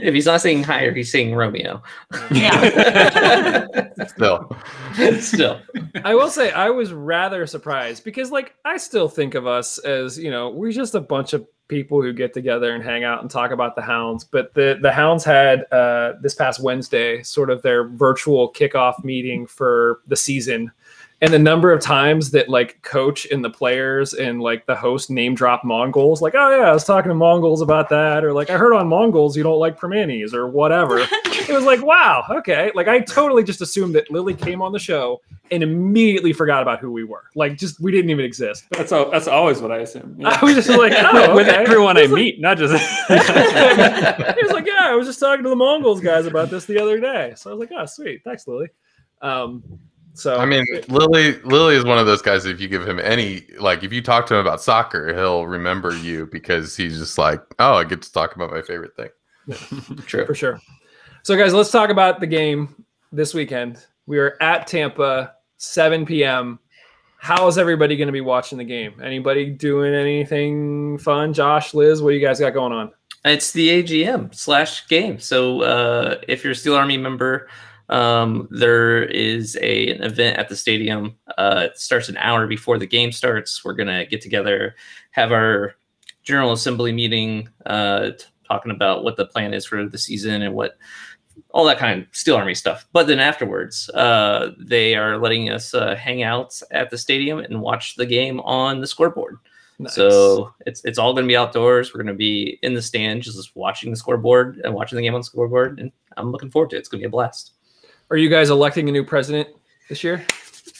[0.02, 1.82] if he's not saying higher, he's saying Romeo.
[2.32, 3.68] Yeah.
[4.08, 4.56] Still,
[5.20, 5.60] Still.
[6.06, 10.18] I will say I was rather surprised because like I still think of us as,
[10.18, 13.32] you know, we're just a bunch of people who get together and hang out and
[13.32, 14.26] talk about the hounds.
[14.26, 19.48] But the the hounds had uh this past Wednesday sort of their virtual kickoff meeting
[19.48, 20.72] for the season.
[21.24, 25.12] And the number of times that like coach and the players and like the host
[25.12, 28.50] name drop Mongols, like, oh yeah, I was talking to Mongols about that, or like
[28.50, 30.98] I heard on Mongols you don't like Permanis or whatever.
[31.12, 32.72] it was like, wow, okay.
[32.74, 36.80] Like I totally just assumed that Lilley came on the show and immediately forgot about
[36.80, 37.26] who we were.
[37.36, 38.66] Like just we didn't even exist.
[38.72, 40.16] That's all, that's always what I assume.
[40.18, 40.40] yeah.
[40.42, 42.74] I was just like, oh, with everyone I It like- meet, not just.
[43.08, 46.82] he was like, yeah, I was just talking to the Mongols guys about this the
[46.82, 47.34] other day.
[47.36, 48.70] So I was like, oh, sweet, thanks, Lilley.
[49.22, 49.62] Um,
[50.14, 52.46] so I mean, Lilley Lilley is one of those guys.
[52.46, 55.96] If you give him any, like, if you talk to him about soccer, he'll remember
[55.96, 59.10] you because he's just like, oh, I get to talk about my favorite thing.
[60.06, 60.26] True.
[60.26, 60.62] for sure.
[61.24, 63.86] So, guys, let's talk about the game this weekend.
[64.06, 66.60] We are at Tampa, 7 p.m.
[67.18, 69.00] how is everybody going to be watching the game?
[69.02, 71.34] Anybody doing anything fun?
[71.34, 72.92] Josh, Liz, what do you guys got going on?
[73.24, 75.20] It's the AGM slash game.
[75.20, 77.48] So uh, if you're a Steel Army member,
[77.92, 81.18] um, there is a, an event at the stadium.
[81.38, 83.64] Uh, it starts an hour before the game starts.
[83.64, 84.76] We're gonna get together,
[85.12, 85.76] have our
[86.24, 90.54] General Assembly meeting, uh, t- talking about what the plan is for the season and
[90.54, 90.78] what
[91.52, 92.88] all that kind of Steel Army stuff.
[92.94, 97.62] But then afterwards, uh, they are letting us uh, hang out at the stadium and
[97.62, 99.38] watch the game on the scoreboard.
[99.80, 99.96] Nice.
[99.96, 101.94] So it's it's all going to be outdoors.
[101.94, 105.16] We're going to be in the stand, just watching the scoreboard and watching the game
[105.16, 106.80] on the scoreboard, and I'm looking forward to it.
[106.80, 107.54] It's going to be a blast.
[108.12, 109.48] Are you guys electing a new president
[109.90, 110.24] this year?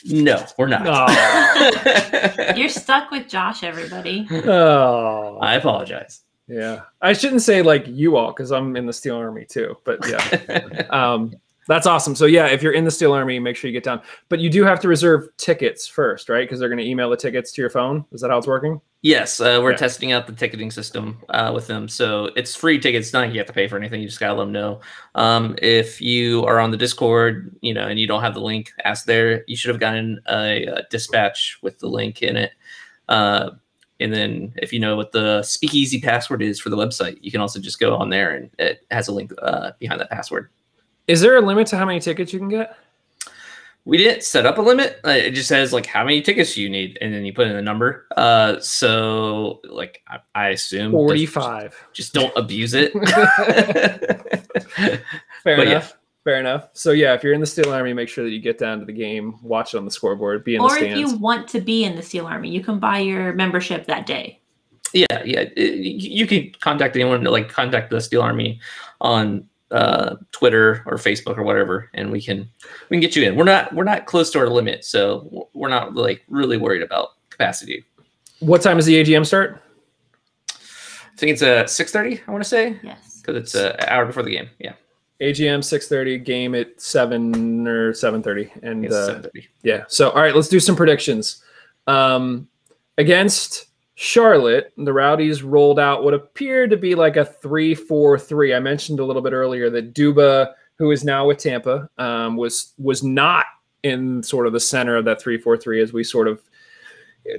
[0.06, 0.84] No, we're not.
[0.86, 2.54] Oh.
[2.56, 4.28] You're stuck with Josh, everybody.
[4.32, 6.22] oh, I apologize.
[6.48, 6.82] yeah.
[7.02, 9.78] I shouldn't say like you all because I'm in the Steel Army too.
[9.86, 11.34] But yeah, um,
[11.72, 12.16] that's awesome.
[12.16, 14.02] So yeah, if you're in the Steel Army, make sure you get down.
[14.30, 16.44] But you do have to reserve tickets first, right?
[16.44, 18.04] Because they're going to email the tickets to your phone.
[18.12, 18.82] Is that how it's working?
[19.04, 19.78] yes, uh, we're Yeah.
[19.78, 23.12] testing out the ticketing system uh, with them, so it's free tickets.
[23.14, 24.00] Not like you have to pay for anything.
[24.00, 24.80] You just gotta let them know.
[25.16, 28.72] Um, if you are on the Discord, you know, and you don't have the link,
[28.84, 29.44] ask there.
[29.48, 32.52] You should have gotten a, a dispatch with the link in it.
[33.10, 33.52] Uh,
[34.00, 37.42] and then if you know what the speakeasy password is for the website, you can
[37.42, 40.50] also just go on there and it has a link uh, behind that password.
[41.12, 42.78] Is there a limit to how many tickets you can get?
[43.84, 45.00] We didn't set up a limit.
[45.06, 47.54] Uh, it just says like how many tickets you need, and then you put in
[47.54, 48.06] the number.
[48.16, 51.76] Uh, so like I, I assume Forty-five.
[51.92, 52.94] Just, don't abuse it.
[55.44, 55.72] Fair But yeah.
[55.72, 55.98] enough.
[56.24, 56.70] Fair enough.
[56.74, 58.86] So yeah, if you're in the Steel Army, make sure that you get down to
[58.86, 61.00] the game, watch it on the scoreboard, be in the Or if stands.
[61.12, 64.40] you want to be in the Steel Army, you can buy your membership that day.
[64.94, 65.46] yeah, yeah.
[65.58, 68.60] you you can contact anyone, like contact the Steel Army
[69.02, 72.50] on uh, Twitter or Facebook or whatever, and we can
[72.90, 73.36] we can get you in.
[73.36, 77.10] We're not we're not close to our limit, so we're not like really worried about
[77.30, 77.86] capacity.
[78.40, 79.62] What time does the AGM start?
[80.50, 82.22] I think it's a six thirty.
[82.28, 83.22] I want to say Yes.
[83.22, 84.50] because it's uh, an hour before the game.
[84.60, 84.74] Yeah,
[85.22, 89.48] AGM six thirty, game at seven or seven thirty, and uh, 7:30.
[89.64, 89.84] yeah.
[89.88, 91.44] So all right, let's do some predictions.
[91.88, 92.48] Um,
[92.98, 93.66] against
[94.02, 98.52] Charlotte, the Rowdies rolled out what appeared to be like a three-four-three.
[98.52, 102.74] I mentioned a little bit earlier that Duba, who is now with Tampa, um, was
[102.80, 103.46] was not
[103.84, 106.42] in sort of the center of that three-four-three as we sort of.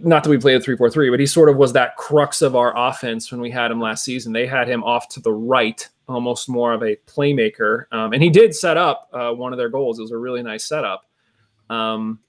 [0.02, 2.72] Not that we played a three-four-three, but he sort of was that crux of our
[2.78, 4.32] offense when we had him last season.
[4.32, 8.30] They had him off to the right, almost more of a playmaker, um, and he
[8.30, 9.98] did set up uh, one of their goals.
[9.98, 11.06] It was a really nice setup.
[11.68, 12.20] Um,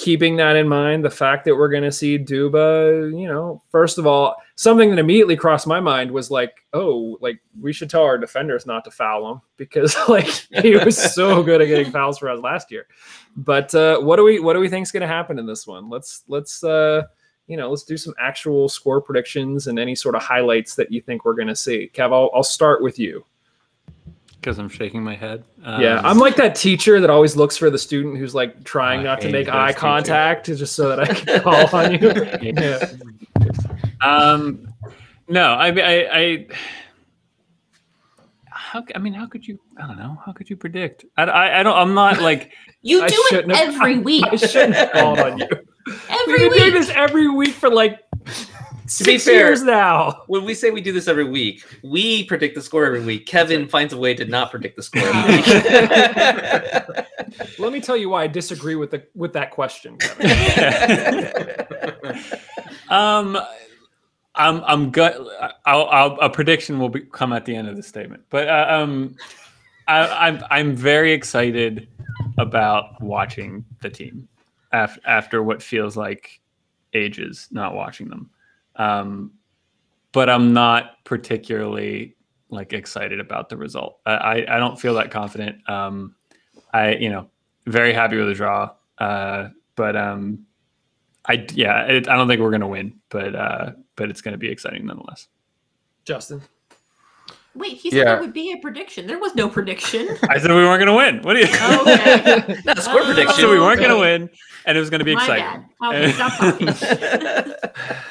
[0.00, 3.98] keeping that in mind, the fact that we're going to see Duba, you know, first
[3.98, 8.04] of all, something that immediately crossed my mind was like, oh, like we should tell
[8.04, 10.26] our defenders not to foul him because like
[10.62, 12.86] he was so good at getting fouls for us last year.
[13.36, 15.66] But uh, what do we what do we think is going to happen in this
[15.66, 15.90] one?
[15.90, 17.02] Let's let's uh,
[17.46, 21.02] you know let's do some actual score predictions and any sort of highlights that you
[21.02, 21.90] think we're going to see.
[21.92, 23.22] Kev, I'll, I'll start with you.
[24.40, 25.44] Because I'm shaking my head.
[25.62, 29.00] Yeah, Um, I'm like that teacher that always looks for the student who's like trying
[29.00, 29.80] I not to make eye teachers.
[29.80, 32.52] contact just so that I can call on you.
[32.58, 32.90] yeah.
[34.02, 34.72] Um,
[35.28, 36.46] no, I, I, I,
[38.50, 41.04] how, c- I mean, how could you, I don't know, how could you predict?
[41.18, 44.24] I, I, I don't, I'm not like, You I do it shouldn't have- every week.
[44.26, 45.46] I shouldn't have called on you.
[46.08, 48.00] Every We've been doing this every week for like
[48.98, 50.22] To be fair- years now.
[50.26, 53.26] When we say we do this every week, we predict the score every week.
[53.26, 55.46] Kevin finds a way to not predict the score every week.
[57.58, 59.96] Let me tell you why I disagree with the with that question.
[59.98, 61.26] Kevin.
[62.90, 63.38] um,
[64.34, 65.16] I'm, I'm gut.
[65.66, 68.66] I'll, I'll, a prediction will be, come at the end of the statement, but uh,
[68.70, 69.16] um,
[69.88, 71.88] I, I'm, I'm very excited
[72.38, 74.28] about watching the team
[74.72, 76.40] after, after what feels like
[76.94, 78.30] ages not watching them.
[78.76, 79.32] Um,
[80.12, 82.16] but I'm not particularly
[82.48, 84.00] like excited about the result.
[84.06, 85.68] I, I, I don't feel that confident.
[85.68, 86.14] Um,
[86.72, 87.28] I, you know,
[87.66, 88.72] very happy with the draw.
[88.98, 90.46] Uh, but um,
[91.26, 94.48] I yeah, it, I don't think we're gonna win, but uh, but it's gonna be
[94.50, 95.28] exciting nonetheless.
[96.04, 96.42] Justin.
[97.54, 98.04] Wait, he said Yeah.
[98.04, 99.06] there would be a prediction.
[99.06, 100.08] There was no prediction.
[100.30, 101.20] I said we weren't gonna win.
[101.22, 101.46] What do you?
[101.80, 102.60] Okay.
[102.64, 103.04] Not a score Oh.
[103.06, 103.36] Prediction.
[103.36, 103.88] said we weren't Okay.
[103.88, 104.30] gonna win,
[104.66, 105.66] and it was gonna be My exciting.
[105.80, 105.94] bad.
[105.94, 108.06] Okay, stop talking.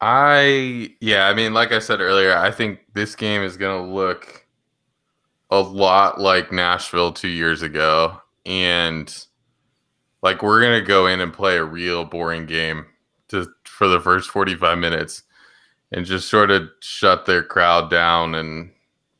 [0.00, 4.46] I yeah, I mean, like I said earlier, I think this game is gonna look
[5.50, 9.14] a lot like Nashville two years ago, and
[10.22, 12.86] like we're gonna go in and play a real boring game
[13.28, 15.24] to for the first forty five minutes,
[15.92, 18.70] and just sort of shut their crowd down and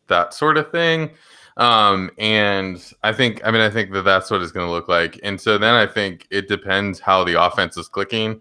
[0.08, 1.10] that sort of thing.
[1.56, 4.88] Um, and I think, I mean, I think that that's what it's going to look
[4.88, 5.20] like.
[5.22, 8.40] And so then I think it depends how the offense is clicking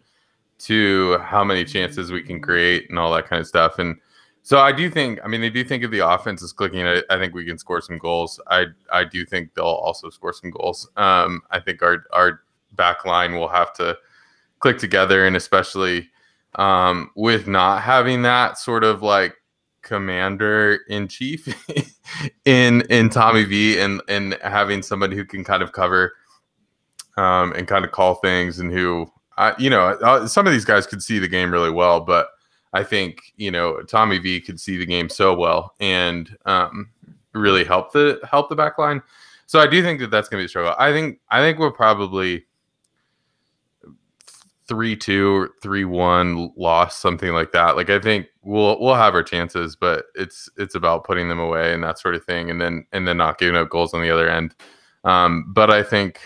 [0.60, 3.80] to how many chances we can create and all that kind of stuff.
[3.80, 3.95] And
[4.41, 7.01] so I do think, I mean, I do think if the offense is clicking, I,
[7.10, 8.39] I think we can score some goals.
[8.47, 10.89] I I do think they'll also score some goals.
[10.97, 12.41] Um, I think our our
[12.74, 13.97] back line will have to
[14.60, 16.10] click together, and especially
[16.55, 19.36] um, with not having that sort of like
[19.82, 21.47] commander in chief
[22.45, 26.14] in in Tommy V and and having somebody who can kind of cover
[27.18, 30.66] um, and kind of call things and who I, you know uh, some of these
[30.66, 32.28] guys could see the game really well, but
[32.74, 36.90] I think you know Tommy V could see the game so well and um,
[37.34, 39.02] really help the help the back line.
[39.48, 40.76] So I do think that that's going to be a struggle.
[40.78, 42.46] I think I think we're probably
[44.68, 49.24] three two three one loss something like that like i think we'll we'll have our
[49.24, 52.86] chances but it's it's about putting them away and that sort of thing and then
[52.92, 54.54] and then not giving up goals on the other end
[55.06, 56.20] um but i think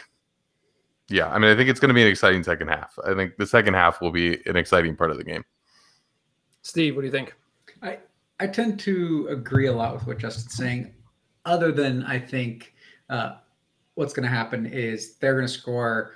[1.09, 2.97] yeah i mean i think it's going to be an exciting second half.
[3.05, 5.43] I think the second half will be an exciting part of the game.
[6.61, 7.33] Steve what do you think?
[7.81, 7.99] I
[8.39, 10.93] i tend to agree a lot with what justin's saying
[11.45, 12.73] other than i think
[13.09, 13.35] uh
[13.95, 16.13] what's going to happen is they're going to score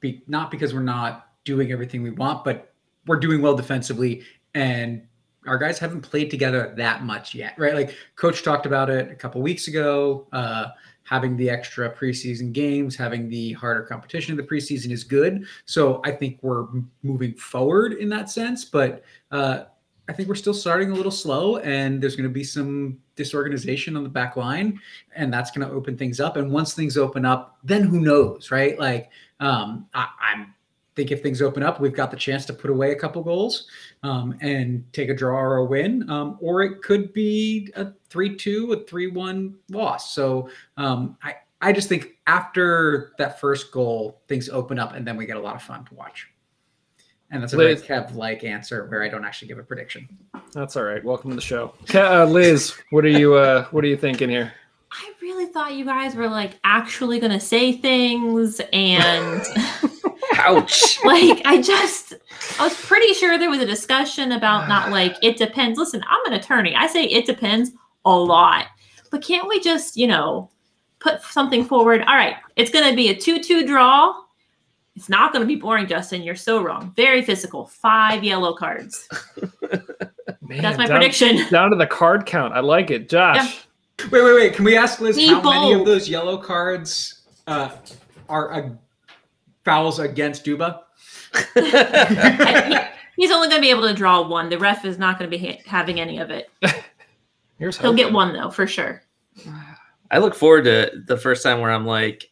[0.00, 2.72] be, not because we're not doing everything we want, but
[3.06, 4.22] we're doing well defensively
[4.54, 5.06] and
[5.46, 7.74] our guys haven't played together that much yet, right?
[7.74, 10.26] Like coach talked about it a couple weeks ago.
[10.32, 10.68] Uh,
[11.04, 15.44] having the extra preseason games, having the harder competition in the preseason is good.
[15.64, 16.66] So I think we're
[17.02, 19.64] moving forward in that sense, but uh,
[20.08, 23.96] I think we're still starting a little slow, and there's going to be some disorganization
[23.96, 24.80] on the back line,
[25.14, 26.36] and that's going to open things up.
[26.36, 28.78] And once things open up, then who knows, right?
[28.78, 29.10] Like
[29.40, 30.54] um, I, I'm
[30.96, 33.66] think if things open up, we've got the chance to put away a couple goals
[34.02, 38.72] um, and take a draw or a win, um, or it could be a three-two,
[38.72, 40.14] a three-one loss.
[40.14, 45.16] So um, I I just think after that first goal, things open up, and then
[45.16, 46.26] we get a lot of fun to watch.
[47.30, 47.82] And that's a Liz.
[47.82, 50.08] very Kev-like answer where I don't actually give a prediction.
[50.52, 51.04] That's all right.
[51.04, 52.74] Welcome to the show, uh, Liz.
[52.90, 54.52] What are you uh, What are you thinking here?
[54.92, 59.42] I really thought you guys were like actually going to say things and.
[60.40, 60.98] Ouch.
[61.04, 62.14] like I just
[62.58, 65.78] I was pretty sure there was a discussion about not like it depends.
[65.78, 66.74] Listen, I'm an attorney.
[66.74, 67.72] I say it depends
[68.04, 68.66] a lot.
[69.10, 70.50] But can't we just, you know,
[71.00, 72.02] put something forward?
[72.02, 74.14] All right, it's going to be a 2-2 draw.
[74.94, 76.22] It's not going to be boring, Justin.
[76.22, 76.92] You're so wrong.
[76.96, 77.66] Very physical.
[77.66, 79.08] Five yellow cards.
[80.42, 81.48] Man, That's my down, prediction.
[81.50, 82.54] Down to the card count.
[82.54, 83.08] I like it.
[83.08, 83.36] Josh.
[83.98, 84.06] Yeah.
[84.10, 84.54] Wait, wait, wait.
[84.54, 87.70] Can we ask Liz how many of those yellow cards uh,
[88.28, 88.70] are uh,
[89.64, 90.80] fouls against Duba?
[93.16, 94.48] He's only going to be able to draw one.
[94.48, 96.50] The ref is not going to be ha- having any of it.
[97.58, 99.02] Here's He'll get one though for sure.
[100.10, 102.24] I look forward to the first time where I'm like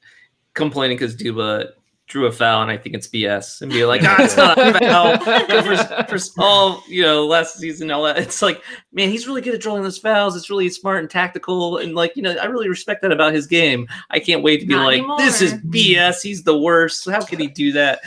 [0.54, 1.72] complaining because Duba
[2.08, 4.78] drew a foul and I think it's BS and be like, ah, it's not a
[4.78, 5.18] foul.
[6.06, 8.18] for, for all you know, last season, all that.
[8.18, 10.34] It's like, man, he's really good at drawing those fouls.
[10.34, 13.46] It's really smart and tactical, and like, you know, I really respect that about his
[13.46, 13.86] game.
[14.10, 15.18] I can't wait to be not like, anymore.
[15.18, 16.22] this is BS.
[16.22, 17.08] He's the worst.
[17.08, 18.00] How can he do that?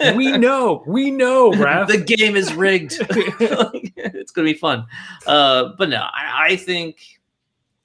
[0.16, 1.86] we know, we know, Raph.
[1.86, 2.96] the game is rigged.
[3.00, 4.84] it's gonna be fun.
[5.26, 7.20] Uh, but no, I, I think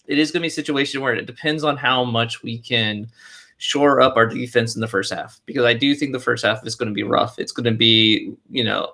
[0.08, 3.08] it is gonna be a situation where it depends on how much we can
[3.58, 6.66] shore up our defense in the first half because I do think the first half
[6.66, 7.40] is going to be rough.
[7.40, 8.92] It's going to be, you know,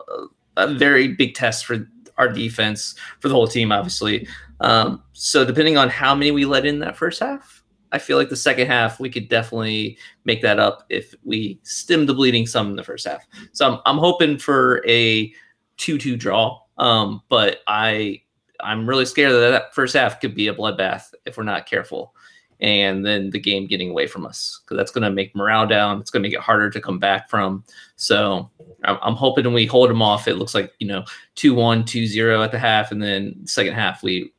[0.57, 1.87] a, very big test for
[2.17, 4.27] our defense for the whole team, obviously.
[4.59, 8.29] Um, so depending on how many we let in that first half, I feel like
[8.29, 12.69] the second half we could definitely make that up if we stem the bleeding some
[12.69, 13.25] in the first half.
[13.51, 15.33] So I'm, I'm hoping for a
[15.77, 16.59] two-two draw.
[16.77, 18.21] Um, but I
[18.61, 22.13] I'm really scared that that first half could be a bloodbath if we're not careful
[22.61, 25.99] and then the game getting away from us because that's going to make morale down.
[25.99, 27.63] It's going to make it harder to come back from.
[27.95, 28.49] So
[28.83, 30.27] I'm, I'm hoping we hold them off.
[30.27, 31.03] It looks like you know
[31.35, 34.33] 2-1, 2-0 at the half, and then second half we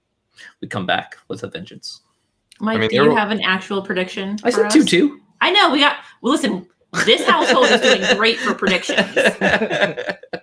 [0.60, 2.02] we come back with a vengeance.
[2.60, 4.38] Mike, I mean, do you have an actual prediction?
[4.44, 5.20] I said two two.
[5.40, 5.96] I know we got.
[6.20, 6.66] Well, listen,
[7.06, 9.00] this household is doing great for predictions.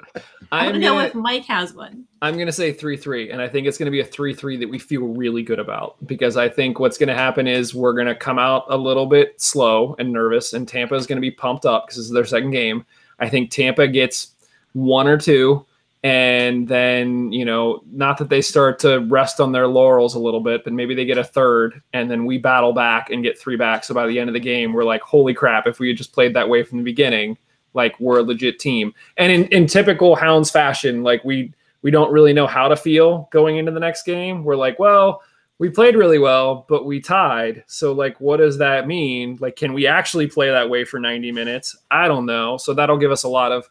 [0.52, 2.06] I want to know if Mike has one.
[2.22, 4.34] I'm going to say 3 3, and I think it's going to be a 3
[4.34, 7.76] 3 that we feel really good about because I think what's going to happen is
[7.76, 11.18] we're going to come out a little bit slow and nervous, and Tampa is going
[11.18, 12.86] to be pumped up because this is their second game.
[13.20, 14.32] I think Tampa gets
[14.74, 15.66] one or two,
[16.04, 20.41] and then, you know, not that they start to rest on their laurels a little
[20.41, 23.58] bit, but maybe they get a third, and then we battle back and get three
[23.58, 23.84] back.
[23.84, 26.14] So by the end of the game, we're like, holy crap, if we had just
[26.14, 27.38] played that way from the beginning
[27.78, 28.94] like we're a legit team.
[29.16, 31.54] And in, in typical Hounds fashion, like we
[31.84, 34.44] we don't really know how to feel going into the next game.
[34.44, 35.22] We're like, well,
[35.60, 37.64] we played really well, but we tied.
[37.68, 39.38] So, like, what does that mean?
[39.40, 41.76] Like, can we actually play that way for 90 minutes?
[41.90, 42.58] I don't know.
[42.58, 43.68] So, that'll give us a lot of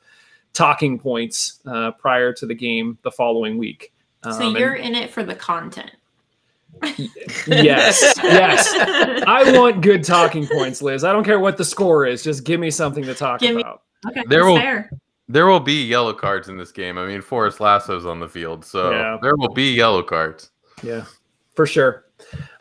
[0.53, 3.93] talking points uh, prior to the game the following week.
[4.25, 5.91] So Um, you're and- in it for the content.
[7.47, 8.73] yes, yes.
[9.27, 11.05] I want good talking points, Liz.
[11.05, 12.23] I don't care what the score is.
[12.23, 13.83] Just give me something to talk me- about.
[14.09, 14.91] Okay, There will- fair.
[15.29, 16.99] There will be yellow cards in this game.
[16.99, 19.19] I mean, Forrest Lasso's on the field, so Yeah.
[19.21, 20.51] there will be yellow cards.
[20.85, 21.05] Yeah,
[21.57, 22.05] for sure.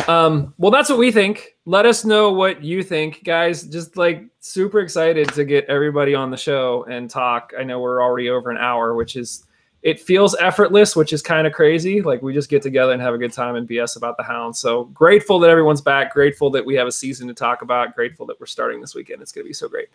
[0.07, 1.55] Um, well, that's what we think.
[1.65, 3.63] Let us know what you think, guys.
[3.63, 7.53] Just like super excited to get everybody on the show and talk.
[7.57, 9.45] I know we're already over an hour, which is
[9.86, 12.01] it feels effortless, which is kind of crazy.
[12.01, 14.57] Like we just get together and have a good time and BS about the hound.
[14.57, 16.11] So grateful that everyone's back.
[16.11, 17.93] Grateful that we have a season to talk about.
[17.93, 19.21] Grateful that we're starting this weekend.
[19.21, 19.89] It's going to be so great.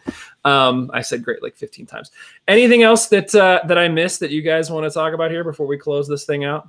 [0.45, 2.13] Um, I said great like 15 times.
[2.47, 5.43] Anything else that uh, that I missed that you guys want to talk about here
[5.43, 6.69] before we close this thing out?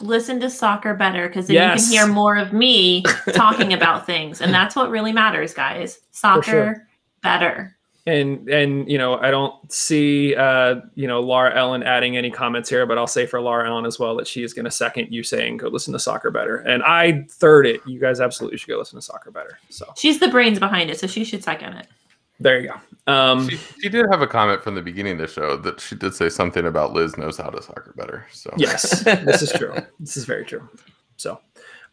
[0.00, 1.90] Listen to soccer better because then Yes.
[1.92, 3.02] you can hear more of me
[3.34, 6.00] talking about things, and that's what really matters, guys.
[6.12, 6.86] Soccer sure.
[7.22, 7.76] better.
[8.08, 12.68] And and you know i don't see uh you know laura ellen adding any comments
[12.68, 15.12] here but i'll say for laura ellen as well that she is going to second
[15.12, 16.56] you saying go listen to soccer better.
[16.58, 17.80] And i third it.
[17.86, 19.58] You guys absolutely should go listen to soccer better.
[19.68, 21.86] So She's the brains behind it, so she should second it.
[22.40, 23.12] there you go.
[23.12, 25.94] Um She, she did have a comment from the beginning of the show that she
[25.94, 28.26] did say something about Liz knows how to soccer better.
[28.32, 28.52] So.
[28.56, 29.74] Yes this is true.
[30.00, 30.66] This is very true.
[31.16, 31.40] So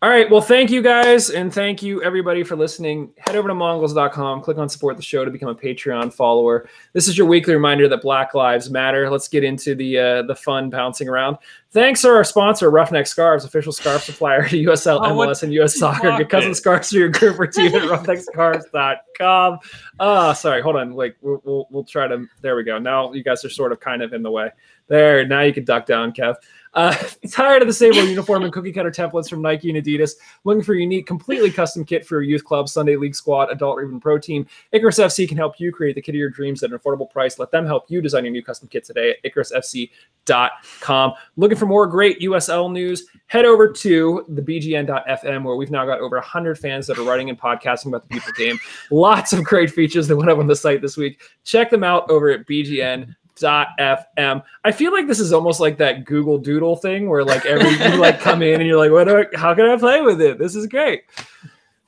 [0.05, 3.11] all right well thank you guys and thank you everybody for listening.
[3.17, 6.69] Head over to mongols.com click on support the show to become a patreon follower.
[6.93, 9.09] This is your weekly reminder that black lives matter.
[9.09, 11.37] Let's get into the uh, the fun bouncing around.
[11.71, 15.75] Thanks to our sponsor roughneck scarves official scarf supplier to usl Oh, mls and us
[15.75, 16.15] soccer.
[16.23, 16.55] get it.
[16.55, 19.57] scarves for your group or team at roughneckscarves.com
[19.99, 22.77] oh sorry hold on like we'll, we'll, we'll try to there we go.
[22.77, 24.51] Now you guys are sort of kind of in the way.
[24.87, 26.35] There now you can duck down kev
[26.75, 26.95] uh,
[27.31, 30.13] tired of the same old uniform and cookie cutter templates from Nike and Adidas?
[30.43, 33.77] Looking for a unique, completely custom kit for your youth club, Sunday league squad, adult,
[33.77, 34.45] or even pro team?
[34.71, 37.39] Icarus FC can help you create the kit of your dreams at an affordable price.
[37.39, 41.13] Let them help you design your new custom kit today at IcarusFC.com.
[41.37, 43.07] Looking for more great USL news?
[43.27, 47.29] Head over to the BGN.FM where we've now got over 100 fans that are writing
[47.29, 48.59] and podcasting about the people game.
[48.91, 51.21] Lots of great features that went up on the site this week.
[51.43, 55.77] Check them out over at BGN dot fm i feel like this is almost like
[55.77, 59.05] that google doodle thing where like every you like come in and you're like what
[59.05, 61.03] do I, how can i play with it this is great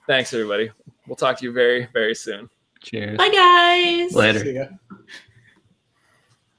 [0.07, 0.69] thanks everybody
[1.07, 2.49] we'll talk to you very very soon
[2.81, 3.17] Cheers.
[3.17, 4.13] Bye, guys.
[4.13, 4.39] Later.
[4.39, 4.65] See ya.